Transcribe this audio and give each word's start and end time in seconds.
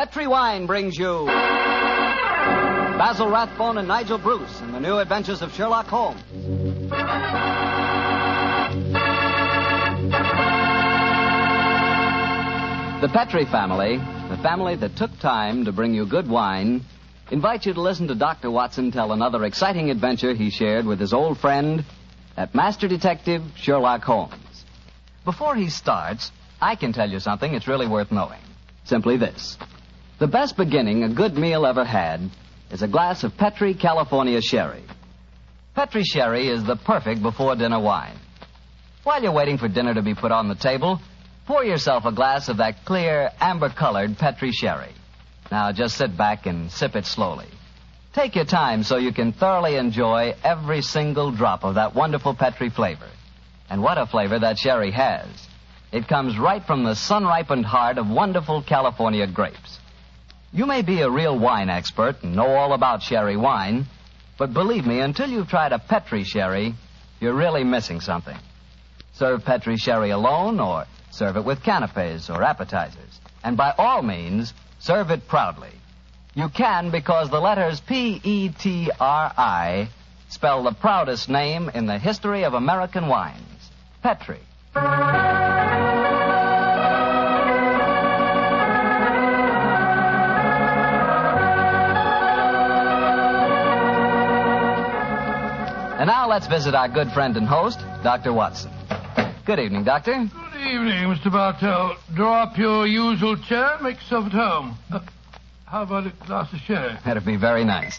Petri 0.00 0.26
Wine 0.26 0.64
brings 0.64 0.96
you 0.96 1.26
Basil 2.96 3.28
Rathbone 3.28 3.76
and 3.76 3.86
Nigel 3.86 4.16
Bruce 4.16 4.58
in 4.62 4.72
the 4.72 4.80
new 4.80 4.96
adventures 4.96 5.42
of 5.42 5.52
Sherlock 5.52 5.88
Holmes. 5.88 6.22
The 13.02 13.08
Petri 13.08 13.44
family, 13.44 13.98
the 14.30 14.38
family 14.42 14.74
that 14.76 14.96
took 14.96 15.10
time 15.18 15.66
to 15.66 15.72
bring 15.72 15.92
you 15.92 16.06
good 16.06 16.26
wine, 16.26 16.80
invite 17.30 17.66
you 17.66 17.74
to 17.74 17.80
listen 17.82 18.08
to 18.08 18.14
Dr. 18.14 18.50
Watson 18.50 18.90
tell 18.92 19.12
another 19.12 19.44
exciting 19.44 19.90
adventure 19.90 20.32
he 20.32 20.48
shared 20.48 20.86
with 20.86 20.98
his 20.98 21.12
old 21.12 21.36
friend 21.36 21.84
that 22.36 22.54
Master 22.54 22.88
Detective 22.88 23.42
Sherlock 23.54 24.02
Holmes. 24.02 24.64
Before 25.26 25.54
he 25.54 25.68
starts, 25.68 26.32
I 26.58 26.74
can 26.74 26.94
tell 26.94 27.10
you 27.10 27.20
something 27.20 27.52
it's 27.52 27.68
really 27.68 27.86
worth 27.86 28.10
knowing. 28.10 28.40
Simply 28.84 29.18
this. 29.18 29.58
The 30.20 30.28
best 30.28 30.54
beginning 30.54 31.02
a 31.02 31.08
good 31.08 31.38
meal 31.38 31.64
ever 31.64 31.82
had 31.82 32.20
is 32.70 32.82
a 32.82 32.88
glass 32.88 33.24
of 33.24 33.38
Petri 33.38 33.72
California 33.72 34.42
Sherry. 34.42 34.84
Petri 35.74 36.04
Sherry 36.04 36.46
is 36.46 36.62
the 36.62 36.76
perfect 36.76 37.22
before 37.22 37.56
dinner 37.56 37.80
wine. 37.80 38.18
While 39.02 39.22
you're 39.22 39.32
waiting 39.32 39.56
for 39.56 39.66
dinner 39.66 39.94
to 39.94 40.02
be 40.02 40.14
put 40.14 40.30
on 40.30 40.48
the 40.48 40.54
table, 40.54 41.00
pour 41.46 41.64
yourself 41.64 42.04
a 42.04 42.12
glass 42.12 42.50
of 42.50 42.58
that 42.58 42.84
clear, 42.84 43.30
amber 43.40 43.70
colored 43.70 44.18
Petri 44.18 44.52
Sherry. 44.52 44.92
Now 45.50 45.72
just 45.72 45.96
sit 45.96 46.14
back 46.18 46.44
and 46.44 46.70
sip 46.70 46.96
it 46.96 47.06
slowly. 47.06 47.46
Take 48.12 48.36
your 48.36 48.44
time 48.44 48.82
so 48.82 48.98
you 48.98 49.14
can 49.14 49.32
thoroughly 49.32 49.76
enjoy 49.76 50.34
every 50.44 50.82
single 50.82 51.30
drop 51.30 51.64
of 51.64 51.76
that 51.76 51.94
wonderful 51.94 52.34
Petri 52.34 52.68
flavor. 52.68 53.08
And 53.70 53.82
what 53.82 53.96
a 53.96 54.04
flavor 54.04 54.38
that 54.38 54.58
sherry 54.58 54.90
has. 54.90 55.28
It 55.92 56.08
comes 56.08 56.38
right 56.38 56.62
from 56.62 56.84
the 56.84 56.94
sun 56.94 57.24
ripened 57.24 57.64
heart 57.64 57.96
of 57.96 58.06
wonderful 58.06 58.62
California 58.62 59.26
grapes. 59.26 59.78
You 60.52 60.66
may 60.66 60.82
be 60.82 61.00
a 61.02 61.10
real 61.10 61.38
wine 61.38 61.70
expert 61.70 62.22
and 62.22 62.34
know 62.34 62.56
all 62.56 62.72
about 62.72 63.02
sherry 63.02 63.36
wine, 63.36 63.86
but 64.36 64.52
believe 64.52 64.84
me, 64.84 64.98
until 64.98 65.28
you've 65.28 65.48
tried 65.48 65.72
a 65.72 65.78
Petri 65.78 66.24
sherry, 66.24 66.74
you're 67.20 67.34
really 67.34 67.62
missing 67.62 68.00
something. 68.00 68.36
Serve 69.12 69.44
Petri 69.44 69.76
sherry 69.76 70.10
alone 70.10 70.58
or 70.58 70.86
serve 71.12 71.36
it 71.36 71.44
with 71.44 71.62
canapes 71.62 72.30
or 72.30 72.42
appetizers. 72.42 73.20
And 73.44 73.56
by 73.56 73.74
all 73.78 74.02
means, 74.02 74.52
serve 74.80 75.10
it 75.10 75.28
proudly. 75.28 75.72
You 76.34 76.48
can 76.48 76.90
because 76.90 77.30
the 77.30 77.40
letters 77.40 77.80
P 77.80 78.20
E 78.22 78.48
T 78.48 78.90
R 78.98 79.32
I 79.36 79.88
spell 80.30 80.64
the 80.64 80.72
proudest 80.72 81.28
name 81.28 81.68
in 81.68 81.86
the 81.86 81.98
history 81.98 82.44
of 82.44 82.54
American 82.54 83.06
wines 83.06 83.70
Petri. 84.02 84.40
Let's 96.30 96.46
visit 96.46 96.76
our 96.76 96.86
good 96.88 97.10
friend 97.10 97.36
and 97.36 97.44
host, 97.44 97.80
Dr. 98.04 98.32
Watson. 98.32 98.70
Good 99.44 99.58
evening, 99.58 99.82
Doctor. 99.82 100.12
Good 100.12 100.60
evening, 100.60 101.12
Mr. 101.12 101.28
Bartell. 101.30 101.96
Draw 102.14 102.42
up 102.44 102.56
your 102.56 102.86
usual 102.86 103.36
chair 103.36 103.78
make 103.82 103.96
yourself 103.96 104.26
at 104.26 104.32
home. 104.32 104.78
Uh, 104.92 105.00
how 105.66 105.82
about 105.82 106.06
a 106.06 106.10
glass 106.26 106.52
of 106.52 106.60
sherry? 106.60 106.96
That'd 107.04 107.26
be 107.26 107.34
very 107.34 107.64
nice. 107.64 107.98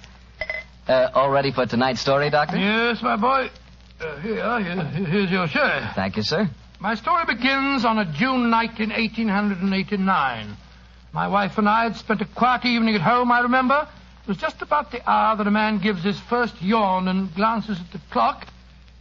Uh, 0.88 1.10
all 1.14 1.30
ready 1.30 1.52
for 1.52 1.66
tonight's 1.66 2.00
story, 2.00 2.30
Doctor? 2.30 2.56
Yes, 2.56 3.02
my 3.02 3.18
boy. 3.18 3.50
Uh, 4.00 4.18
here, 4.22 4.60
here, 4.62 4.84
here's 4.86 5.30
your 5.30 5.48
sherry. 5.50 5.86
Thank 5.94 6.16
you, 6.16 6.24
sir. 6.24 6.50
My 6.80 6.96
story 6.96 7.26
begins 7.26 7.84
on 7.84 7.98
a 8.00 8.06
June 8.14 8.50
night 8.50 8.80
in 8.80 8.92
1889. 8.92 10.58
My 11.12 11.28
wife 11.28 11.58
and 11.58 11.68
I 11.68 11.84
had 11.84 11.98
spent 11.98 12.22
a 12.22 12.26
quiet 12.26 12.64
evening 12.64 12.96
at 12.96 13.02
home, 13.02 13.30
I 13.30 13.42
remember. 13.42 13.90
It 14.22 14.28
was 14.28 14.38
just 14.38 14.62
about 14.62 14.92
the 14.92 15.10
hour 15.10 15.36
that 15.36 15.48
a 15.48 15.52
man 15.52 15.80
gives 15.80 16.04
his 16.04 16.20
first 16.20 16.62
yawn 16.62 17.08
and 17.08 17.34
glances 17.34 17.80
at 17.80 17.92
the 17.92 18.00
clock, 18.12 18.48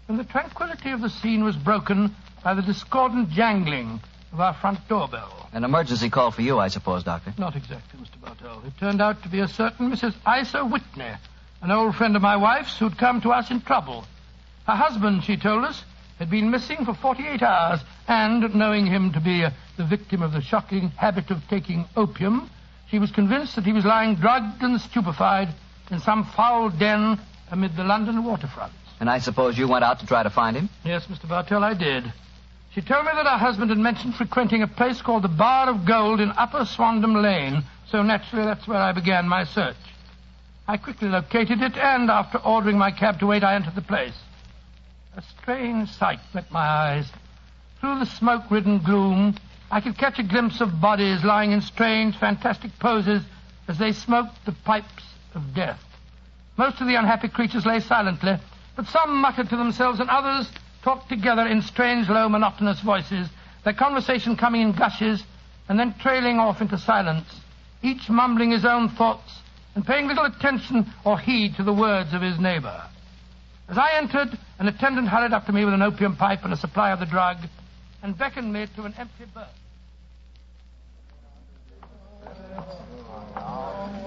when 0.06 0.16
the 0.16 0.24
tranquility 0.24 0.90
of 0.90 1.02
the 1.02 1.10
scene 1.10 1.44
was 1.44 1.56
broken 1.56 2.14
by 2.42 2.54
the 2.54 2.62
discordant 2.62 3.28
jangling 3.30 4.00
of 4.32 4.40
our 4.40 4.54
front 4.54 4.86
doorbell. 4.88 5.48
An 5.52 5.64
emergency 5.64 6.08
call 6.08 6.30
for 6.30 6.40
you, 6.40 6.58
I 6.58 6.68
suppose, 6.68 7.04
Doctor. 7.04 7.34
Not 7.36 7.54
exactly, 7.54 8.00
Mr. 8.00 8.20
Bartell. 8.20 8.62
It 8.66 8.72
turned 8.78 9.02
out 9.02 9.22
to 9.22 9.28
be 9.28 9.40
a 9.40 9.48
certain 9.48 9.90
Mrs. 9.90 10.14
Isa 10.26 10.64
Whitney, 10.64 11.12
an 11.60 11.70
old 11.70 11.96
friend 11.96 12.16
of 12.16 12.22
my 12.22 12.36
wife's 12.36 12.78
who'd 12.78 12.96
come 12.96 13.20
to 13.20 13.30
us 13.32 13.50
in 13.50 13.60
trouble. 13.60 14.06
Her 14.66 14.76
husband, 14.76 15.24
she 15.24 15.36
told 15.36 15.64
us, 15.64 15.84
had 16.18 16.30
been 16.30 16.50
missing 16.50 16.84
for 16.84 16.94
48 16.94 17.42
hours, 17.42 17.80
and, 18.08 18.54
knowing 18.54 18.86
him 18.86 19.12
to 19.12 19.20
be 19.20 19.44
the 19.76 19.84
victim 19.84 20.22
of 20.22 20.32
the 20.32 20.40
shocking 20.40 20.88
habit 20.90 21.30
of 21.30 21.46
taking 21.48 21.84
opium, 21.96 22.48
she 22.90 22.98
was 22.98 23.10
convinced 23.10 23.54
that 23.56 23.64
he 23.64 23.72
was 23.72 23.84
lying 23.84 24.16
drugged 24.16 24.62
and 24.62 24.80
stupefied 24.80 25.48
in 25.90 26.00
some 26.00 26.24
foul 26.36 26.70
den 26.70 27.20
amid 27.50 27.76
the 27.76 27.84
London 27.84 28.22
waterfronts. 28.22 28.72
And 28.98 29.08
I 29.08 29.18
suppose 29.18 29.56
you 29.56 29.68
went 29.68 29.84
out 29.84 30.00
to 30.00 30.06
try 30.06 30.22
to 30.22 30.30
find 30.30 30.56
him? 30.56 30.68
Yes, 30.84 31.06
Mr. 31.06 31.28
Bartell, 31.28 31.64
I 31.64 31.74
did. 31.74 32.12
She 32.74 32.82
told 32.82 33.04
me 33.04 33.12
that 33.14 33.26
her 33.26 33.38
husband 33.38 33.70
had 33.70 33.78
mentioned 33.78 34.14
frequenting 34.14 34.62
a 34.62 34.68
place 34.68 35.02
called 35.02 35.22
the 35.22 35.28
Bar 35.28 35.68
of 35.70 35.84
Gold 35.84 36.20
in 36.20 36.30
Upper 36.30 36.64
Swandam 36.64 37.20
Lane, 37.20 37.64
so 37.90 38.02
naturally 38.02 38.44
that's 38.44 38.68
where 38.68 38.78
I 38.78 38.92
began 38.92 39.26
my 39.26 39.44
search. 39.44 39.76
I 40.68 40.76
quickly 40.76 41.08
located 41.08 41.62
it, 41.62 41.76
and 41.76 42.10
after 42.10 42.38
ordering 42.38 42.78
my 42.78 42.92
cab 42.92 43.18
to 43.20 43.26
wait, 43.26 43.42
I 43.42 43.54
entered 43.56 43.74
the 43.74 43.82
place. 43.82 44.14
A 45.16 45.22
strange 45.22 45.90
sight 45.90 46.20
met 46.32 46.50
my 46.52 46.64
eyes. 46.64 47.10
Through 47.80 47.98
the 47.98 48.06
smoke-ridden 48.06 48.78
gloom, 48.78 49.34
I 49.72 49.80
could 49.80 49.96
catch 49.96 50.18
a 50.18 50.24
glimpse 50.24 50.60
of 50.60 50.80
bodies 50.80 51.22
lying 51.22 51.52
in 51.52 51.60
strange, 51.60 52.16
fantastic 52.16 52.76
poses 52.80 53.22
as 53.68 53.78
they 53.78 53.92
smoked 53.92 54.44
the 54.44 54.52
pipes 54.52 55.04
of 55.34 55.54
death. 55.54 55.80
Most 56.56 56.80
of 56.80 56.88
the 56.88 56.96
unhappy 56.96 57.28
creatures 57.28 57.64
lay 57.64 57.78
silently, 57.78 58.36
but 58.74 58.88
some 58.88 59.20
muttered 59.20 59.48
to 59.50 59.56
themselves 59.56 60.00
and 60.00 60.10
others 60.10 60.50
talked 60.82 61.08
together 61.08 61.46
in 61.46 61.62
strange, 61.62 62.08
low, 62.08 62.28
monotonous 62.28 62.80
voices, 62.80 63.28
their 63.62 63.72
conversation 63.72 64.36
coming 64.36 64.62
in 64.62 64.72
gushes 64.72 65.22
and 65.68 65.78
then 65.78 65.94
trailing 66.00 66.40
off 66.40 66.60
into 66.60 66.76
silence, 66.76 67.40
each 67.82 68.10
mumbling 68.10 68.50
his 68.50 68.64
own 68.64 68.88
thoughts 68.88 69.38
and 69.76 69.86
paying 69.86 70.08
little 70.08 70.24
attention 70.24 70.92
or 71.04 71.16
heed 71.16 71.54
to 71.54 71.62
the 71.62 71.72
words 71.72 72.12
of 72.12 72.22
his 72.22 72.40
neighbor. 72.40 72.82
As 73.68 73.78
I 73.78 73.92
entered, 73.92 74.36
an 74.58 74.66
attendant 74.66 75.06
hurried 75.06 75.32
up 75.32 75.46
to 75.46 75.52
me 75.52 75.64
with 75.64 75.74
an 75.74 75.82
opium 75.82 76.16
pipe 76.16 76.42
and 76.42 76.52
a 76.52 76.56
supply 76.56 76.90
of 76.90 76.98
the 76.98 77.06
drug 77.06 77.36
and 78.02 78.18
beckoned 78.18 78.52
me 78.52 78.66
to 78.74 78.82
an 78.82 78.94
empty 78.98 79.26
berth. 79.32 79.59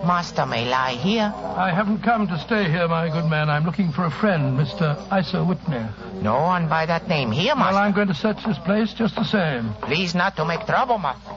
Master 0.05 0.45
may 0.45 0.65
lie 0.69 0.93
here. 0.93 1.33
I 1.35 1.71
haven't 1.73 1.99
come 2.03 2.27
to 2.27 2.37
stay 2.39 2.69
here, 2.69 2.87
my 2.89 3.07
good 3.09 3.25
man. 3.29 3.49
I'm 3.49 3.63
looking 3.63 3.91
for 3.91 4.03
a 4.05 4.11
friend, 4.11 4.59
Mr. 4.59 4.97
Isa 5.17 5.43
Whitney. 5.45 5.85
No 6.21 6.41
one 6.41 6.67
by 6.67 6.85
that 6.85 7.07
name 7.07 7.31
here, 7.31 7.55
Master. 7.55 7.73
Well. 7.75 7.83
I'm 7.83 7.93
going 7.93 8.09
to 8.09 8.13
search 8.13 8.43
this 8.45 8.57
place 8.59 8.93
just 8.93 9.15
the 9.15 9.23
same. 9.23 9.73
Please 9.81 10.13
not 10.13 10.35
to 10.35 10.45
make 10.45 10.65
trouble, 10.65 10.97
master. 10.97 11.31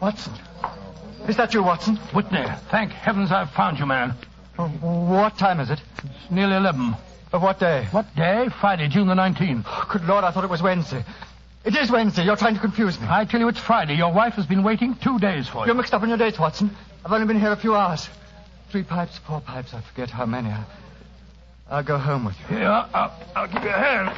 Watson. 0.00 0.32
Is 1.28 1.36
that 1.36 1.52
you, 1.52 1.62
Watson? 1.62 1.96
Whitney, 2.14 2.44
thank 2.70 2.90
heavens 2.92 3.30
I've 3.30 3.50
found 3.50 3.78
you, 3.78 3.84
man. 3.84 4.14
Oh, 4.58 4.68
What 4.68 5.36
time 5.36 5.60
is 5.60 5.70
it? 5.70 5.80
It's 6.04 6.30
nearly 6.30 6.56
11. 6.56 6.96
Of 7.32 7.42
what 7.42 7.60
day? 7.60 7.86
What 7.92 8.06
day? 8.16 8.48
Friday, 8.60 8.88
June 8.88 9.06
the 9.08 9.14
19th. 9.14 9.64
Oh, 9.66 9.86
good 9.92 10.04
Lord, 10.06 10.24
I 10.24 10.30
thought 10.32 10.42
it 10.44 10.50
was 10.50 10.62
Wednesday. 10.62 11.04
It 11.64 11.76
is 11.76 11.90
Wednesday. 11.90 12.24
You're 12.24 12.36
trying 12.36 12.54
to 12.54 12.60
confuse 12.60 12.98
me. 13.00 13.06
I 13.10 13.24
tell 13.26 13.38
you, 13.40 13.48
it's 13.48 13.58
Friday. 13.60 13.94
Your 13.94 14.12
wife 14.12 14.34
has 14.34 14.46
been 14.46 14.62
waiting 14.62 14.94
two 14.94 15.18
days 15.18 15.46
for 15.46 15.60
you. 15.60 15.66
You're 15.66 15.74
mixed 15.74 15.92
up 15.92 16.02
in 16.02 16.08
your 16.08 16.16
dates, 16.18 16.38
Watson. 16.38 16.74
I've 17.04 17.12
only 17.12 17.26
been 17.26 17.38
here 17.38 17.52
a 17.52 17.56
few 17.56 17.74
hours. 17.74 18.08
Three 18.70 18.82
pipes, 18.82 19.18
four 19.18 19.40
pipes. 19.40 19.74
I 19.74 19.80
forget 19.80 20.10
how 20.10 20.26
many. 20.26 20.48
I- 20.48 20.64
I'll 21.70 21.84
go 21.84 21.98
home 21.98 22.24
with 22.24 22.34
you. 22.50 22.56
Here, 22.56 22.66
I'll, 22.68 23.12
I'll 23.36 23.46
give 23.46 23.62
you 23.62 23.68
a 23.68 23.72
hand. 23.72 24.16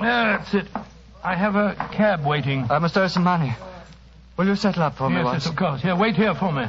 That's 0.00 0.52
it. 0.54 0.66
I 1.22 1.36
have 1.36 1.54
a 1.54 1.74
cab 1.92 2.24
waiting. 2.26 2.66
I 2.70 2.78
must 2.80 2.96
owe 2.98 3.06
some 3.06 3.22
money. 3.22 3.54
Will 4.36 4.46
you 4.46 4.56
settle 4.56 4.82
up 4.82 4.96
for 4.96 5.08
me, 5.08 5.16
yes, 5.22 5.28
yes, 5.32 5.46
of 5.46 5.54
course. 5.56 5.80
Here, 5.82 5.94
wait 5.94 6.16
here 6.16 6.34
for 6.34 6.52
me. 6.52 6.66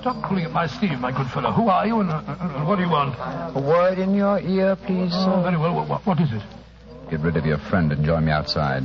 Stop 0.00 0.22
pulling 0.28 0.44
at 0.44 0.52
my 0.52 0.66
sleeve, 0.66 0.98
my 1.00 1.10
good 1.10 1.26
fellow. 1.32 1.50
Who 1.52 1.68
are 1.68 1.86
you 1.86 2.00
and, 2.00 2.10
uh, 2.10 2.14
uh, 2.26 2.64
what 2.64 2.76
do 2.76 2.82
you 2.82 2.90
want? 2.90 3.14
A 3.56 3.60
word 3.60 3.98
in 3.98 4.14
your 4.14 4.38
ear, 4.40 4.76
please, 4.76 5.12
Oh, 5.14 5.42
very 5.42 5.56
well. 5.56 5.74
What, 5.74 5.88
what, 5.88 6.06
what 6.06 6.20
is 6.20 6.28
it? 6.32 6.42
Get 7.10 7.20
rid 7.20 7.36
of 7.36 7.44
your 7.46 7.58
friend 7.58 7.90
and 7.92 8.04
join 8.04 8.24
me 8.26 8.32
outside. 8.32 8.82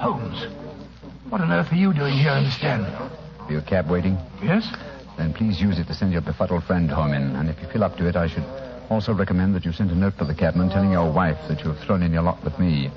Holmes. 0.00 0.46
What 1.28 1.40
on 1.40 1.50
earth 1.52 1.72
are 1.72 1.76
you 1.76 1.92
doing 1.92 2.14
here, 2.16 2.30
I 2.30 2.38
understand? 2.38 2.86
For 3.46 3.52
your 3.52 3.62
cab 3.62 3.90
waiting? 3.90 4.16
Yes? 4.42 4.66
Then 5.16 5.34
please 5.34 5.60
use 5.60 5.78
it 5.78 5.86
to 5.88 5.94
send 5.94 6.12
your 6.12 6.22
befuddled 6.22 6.64
friend 6.64 6.90
home 6.90 7.12
in. 7.12 7.36
And 7.36 7.48
if 7.50 7.60
you 7.60 7.68
feel 7.68 7.84
up 7.84 7.96
to 7.96 8.08
it, 8.08 8.16
I 8.16 8.28
should 8.28 8.44
also 8.88 9.12
recommend 9.12 9.54
that 9.54 9.64
you 9.64 9.72
send 9.72 9.90
a 9.90 9.94
note 9.94 10.16
to 10.18 10.24
the 10.24 10.34
cabman 10.34 10.70
telling 10.70 10.92
your 10.92 11.12
wife 11.12 11.36
that 11.48 11.60
you 11.64 11.70
have 11.72 11.84
thrown 11.84 12.02
in 12.02 12.12
your 12.12 12.22
lot 12.22 12.42
with 12.44 12.58
me. 12.58 12.90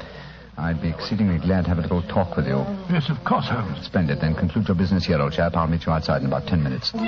I'd 0.57 0.81
be 0.81 0.89
exceedingly 0.89 1.39
glad 1.39 1.63
to 1.63 1.69
have 1.69 1.79
a 1.79 1.81
little 1.81 2.01
talk 2.03 2.35
with 2.37 2.45
you. 2.45 2.57
Yes, 2.89 3.09
of 3.09 3.23
course, 3.25 3.47
Holmes. 3.49 3.85
Splendid. 3.85 4.21
Then 4.21 4.35
conclude 4.35 4.67
your 4.67 4.75
business 4.75 5.05
here, 5.05 5.19
old 5.19 5.33
chap. 5.33 5.55
I'll 5.55 5.67
meet 5.67 5.85
you 5.85 5.91
outside 5.91 6.21
in 6.21 6.27
about 6.27 6.47
ten 6.47 6.61
minutes. 6.63 6.93
Where 6.93 7.03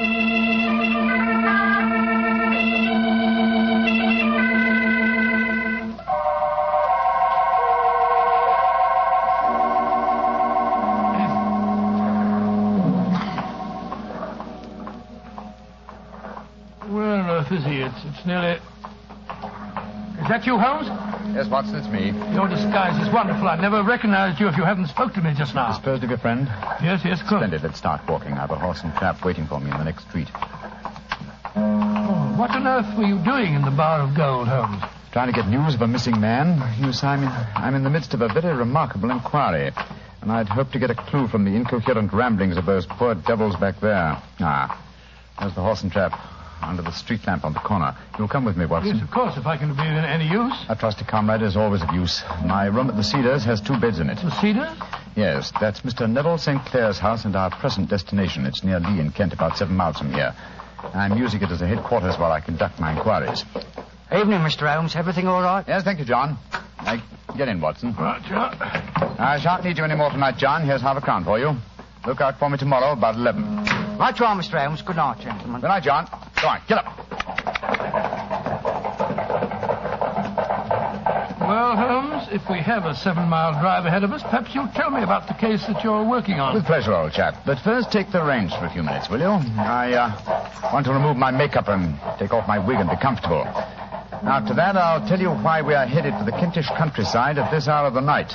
on 17.06 17.30
earth 17.30 17.52
is 17.52 17.64
he? 17.64 17.82
It's, 17.82 18.04
it's 18.06 18.26
nearly. 18.26 18.60
Is 20.22 20.28
that 20.30 20.46
you, 20.46 20.58
Holmes? 20.58 21.03
Yes, 21.34 21.50
Watson, 21.50 21.76
it's 21.76 21.88
me. 21.88 22.14
Your 22.36 22.48
disguise 22.48 22.96
is 23.02 23.12
wonderful. 23.12 23.48
I'd 23.48 23.60
never 23.60 23.78
have 23.78 23.88
recognized 23.88 24.40
you 24.40 24.48
if 24.48 24.56
you 24.56 24.64
hadn't 24.64 24.86
spoke 24.86 25.16
to 25.16 25.22
me 25.22 25.34
just 25.36 25.56
now. 25.56 25.74
Disposed 25.74 26.04
of 26.04 26.10
your 26.10 26.20
friend? 26.20 26.46
Yes, 26.82 27.02
yes, 27.04 27.22
good. 27.22 27.42
Splendid. 27.42 27.64
Let's 27.64 27.80
start 27.80 28.08
walking. 28.08 28.34
I 28.34 28.42
have 28.42 28.52
a 28.52 28.56
horse 28.56 28.82
and 28.84 28.94
trap 28.94 29.26
waiting 29.26 29.48
for 29.48 29.60
me 29.60 29.72
in 29.72 29.78
the 29.78 29.84
next 29.84 30.08
street. 30.08 30.28
Oh, 31.56 32.36
what 32.38 32.52
on 32.52 32.68
earth 32.68 32.96
were 32.96 33.06
you 33.06 33.18
doing 33.26 33.56
in 33.56 33.64
the 33.64 33.72
Bar 33.72 34.02
of 34.02 34.16
Gold, 34.16 34.48
Holmes? 34.48 34.84
Trying 35.12 35.34
to 35.34 35.34
get 35.34 35.48
news 35.48 35.74
of 35.74 35.82
a 35.82 35.88
missing 35.88 36.22
man. 36.22 36.62
You 36.80 36.94
Simon, 36.94 37.30
I'm 37.30 37.42
in, 37.42 37.64
I'm 37.64 37.76
in 37.76 37.84
the 37.84 37.90
midst 37.90 38.14
of 38.14 38.22
a 38.22 38.28
very 38.28 38.56
remarkable 38.56 39.10
inquiry. 39.10 39.72
And 40.22 40.32
I'd 40.32 40.48
hoped 40.48 40.74
to 40.74 40.80
get 40.80 40.92
a 40.92 40.96
clue 40.96 41.28
from 41.28 41.46
the 41.46 41.56
incoherent 41.56 42.14
ramblings 42.14 42.58
of 42.58 42.68
those 42.68 42.86
poor 42.86 43.16
devils 43.16 43.56
back 43.56 43.80
there. 43.82 44.22
Ah, 44.40 44.80
there's 45.40 45.56
the 45.56 45.62
horse 45.62 45.82
and 45.82 45.92
trap 45.92 46.14
under 46.64 46.82
the 46.82 46.92
street 46.92 47.26
lamp 47.28 47.44
on 47.46 47.54
the 47.54 47.60
corner. 47.60 47.96
You'll 48.18 48.28
come 48.28 48.46
with 48.46 48.58
me, 48.58 48.66
Watson. 48.66 48.96
Yes, 48.96 49.04
of 49.04 49.12
course, 49.12 49.38
if 49.38 49.46
I 49.46 49.58
can 49.58 49.70
be 49.70 49.82
of 49.82 50.04
any 50.04 50.28
use. 50.28 50.54
A 50.70 50.76
trusty 50.76 51.06
comrade 51.06 51.42
is 51.42 51.56
always 51.58 51.82
of 51.82 51.92
use. 51.94 52.24
My 52.46 52.66
room 52.66 52.90
at 52.90 52.96
the 52.96 53.04
Cedars 53.04 53.44
has 53.46 53.62
two 53.62 53.80
beds 53.80 54.00
in 54.00 54.10
it. 54.10 54.16
The 54.16 54.32
Cedars? 54.42 54.78
Yes, 55.16 55.52
that's 55.60 55.82
Mr. 55.82 56.10
Neville 56.10 56.38
St. 56.38 56.64
Clair's 56.66 56.98
house 56.98 57.26
and 57.26 57.36
our 57.36 57.50
present 57.50 57.90
destination. 57.90 58.46
It's 58.46 58.64
near 58.64 58.80
Lee 58.80 59.00
in 59.00 59.12
Kent, 59.12 59.34
about 59.34 59.58
seven 59.58 59.76
miles 59.76 59.98
from 59.98 60.12
here. 60.14 60.34
I'm 60.94 61.18
using 61.18 61.42
it 61.42 61.50
as 61.50 61.62
a 61.62 61.68
headquarters 61.68 62.18
while 62.18 62.32
I 62.32 62.42
conduct 62.42 62.80
my 62.80 62.94
inquiries. 62.96 63.46
Evening, 64.12 64.40
Mr. 64.40 64.72
Holmes. 64.74 64.96
Everything 64.96 65.28
all 65.28 65.42
right? 65.42 65.64
Yes, 65.68 65.84
thank 65.84 66.00
you, 66.00 66.06
John. 66.06 66.38
Uh, 66.80 66.98
get 67.38 67.48
in, 67.48 67.62
Watson. 67.62 67.96
Right, 67.96 68.22
John. 68.24 68.56
I 69.20 69.40
shan't 69.40 69.64
need 69.64 69.78
you 69.78 69.84
any 69.84 69.96
more 69.96 70.10
tonight, 70.10 70.38
John. 70.38 70.66
Here's 70.66 70.82
half 70.82 70.98
a 70.98 71.02
crown 71.02 71.24
for 71.24 71.40
you. 71.40 71.56
Look 72.06 72.20
out 72.20 72.38
for 72.38 72.50
me 72.50 72.58
tomorrow 72.58 72.92
about 72.92 73.16
11. 73.16 73.98
Right 73.98 74.20
you 74.20 74.26
are, 74.26 74.36
Mr. 74.36 74.62
Holmes. 74.64 74.82
Good 74.82 74.98
night, 74.98 75.20
gentlemen. 75.22 75.62
Good 75.62 75.68
night, 75.68 75.84
John. 75.84 76.10
Go 76.44 76.50
on, 76.50 76.62
get 76.68 76.78
up. 76.78 76.98
Well, 81.40 81.78
Holmes, 81.78 82.28
if 82.34 82.42
we 82.50 82.60
have 82.60 82.84
a 82.84 82.94
seven 82.94 83.30
mile 83.30 83.54
drive 83.62 83.86
ahead 83.86 84.04
of 84.04 84.12
us, 84.12 84.22
perhaps 84.24 84.54
you'll 84.54 84.68
tell 84.76 84.90
me 84.90 85.04
about 85.04 85.30
the 85.30 85.36
case 85.36 85.66
that 85.68 85.82
you're 85.86 86.04
working 86.04 86.42
on. 86.42 86.54
With 86.54 86.66
pleasure, 86.66 86.94
old 86.94 87.14
chap. 87.14 87.36
But 87.46 87.60
first, 87.60 87.94
take 87.94 88.12
the 88.12 88.22
reins 88.22 88.54
for 88.54 88.66
a 88.66 88.70
few 88.70 88.84
minutes, 88.84 89.10
will 89.10 89.22
you? 89.22 89.40
I 89.58 89.94
uh, 89.94 90.72
want 90.74 90.86
to 90.88 90.92
remove 90.92 91.16
my 91.16 91.32
makeup 91.32 91.70
and 91.70 91.98
take 92.20 92.34
off 92.34 92.46
my 92.46 92.60
wig 92.60 92.76
and 92.76 92.90
be 92.90 92.98
comfortable. 92.98 93.48
After 93.48 94.54
that, 94.56 94.76
I'll 94.76 95.08
tell 95.08 95.22
you 95.22 95.30
why 95.30 95.62
we 95.62 95.76
are 95.76 95.88
headed 95.88 96.14
for 96.20 96.26
the 96.26 96.32
Kentish 96.32 96.68
countryside 96.78 97.38
at 97.38 97.52
this 97.52 97.70
hour 97.70 97.88
of 97.88 97.94
the 97.94 98.02
night. 98.02 98.34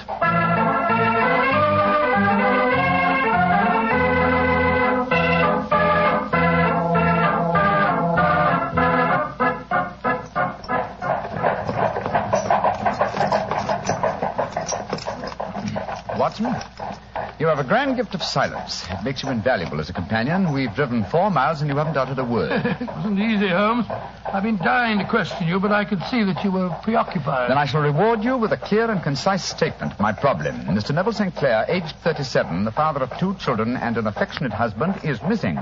You 17.48 17.56
have 17.56 17.64
a 17.64 17.68
grand 17.68 17.96
gift 17.96 18.14
of 18.14 18.22
silence. 18.22 18.84
It 18.90 19.02
makes 19.02 19.22
you 19.22 19.30
invaluable 19.30 19.80
as 19.80 19.88
a 19.88 19.94
companion. 19.94 20.52
We've 20.52 20.74
driven 20.74 21.02
four 21.04 21.30
miles 21.30 21.62
and 21.62 21.70
you 21.70 21.76
haven't 21.78 21.96
uttered 21.96 22.18
a 22.18 22.24
word. 22.24 22.52
it 22.78 22.86
wasn't 22.86 23.18
easy, 23.18 23.48
Holmes. 23.48 23.86
I've 23.88 24.42
been 24.42 24.58
dying 24.58 24.98
to 24.98 25.06
question 25.06 25.48
you, 25.48 25.58
but 25.58 25.72
I 25.72 25.86
could 25.86 26.02
see 26.10 26.24
that 26.24 26.44
you 26.44 26.52
were 26.52 26.68
preoccupied. 26.82 27.48
Then 27.48 27.56
I 27.56 27.64
shall 27.64 27.80
reward 27.80 28.22
you 28.22 28.36
with 28.36 28.52
a 28.52 28.58
clear 28.58 28.90
and 28.90 29.02
concise 29.02 29.42
statement 29.42 29.92
of 29.94 29.98
my 29.98 30.12
problem. 30.12 30.56
Mr. 30.66 30.94
Neville 30.94 31.14
St. 31.14 31.34
Clair, 31.34 31.64
aged 31.68 31.96
37, 32.04 32.66
the 32.66 32.70
father 32.70 33.02
of 33.02 33.18
two 33.18 33.34
children 33.36 33.76
and 33.76 33.96
an 33.96 34.06
affectionate 34.06 34.52
husband, 34.52 35.00
is 35.02 35.22
missing. 35.22 35.56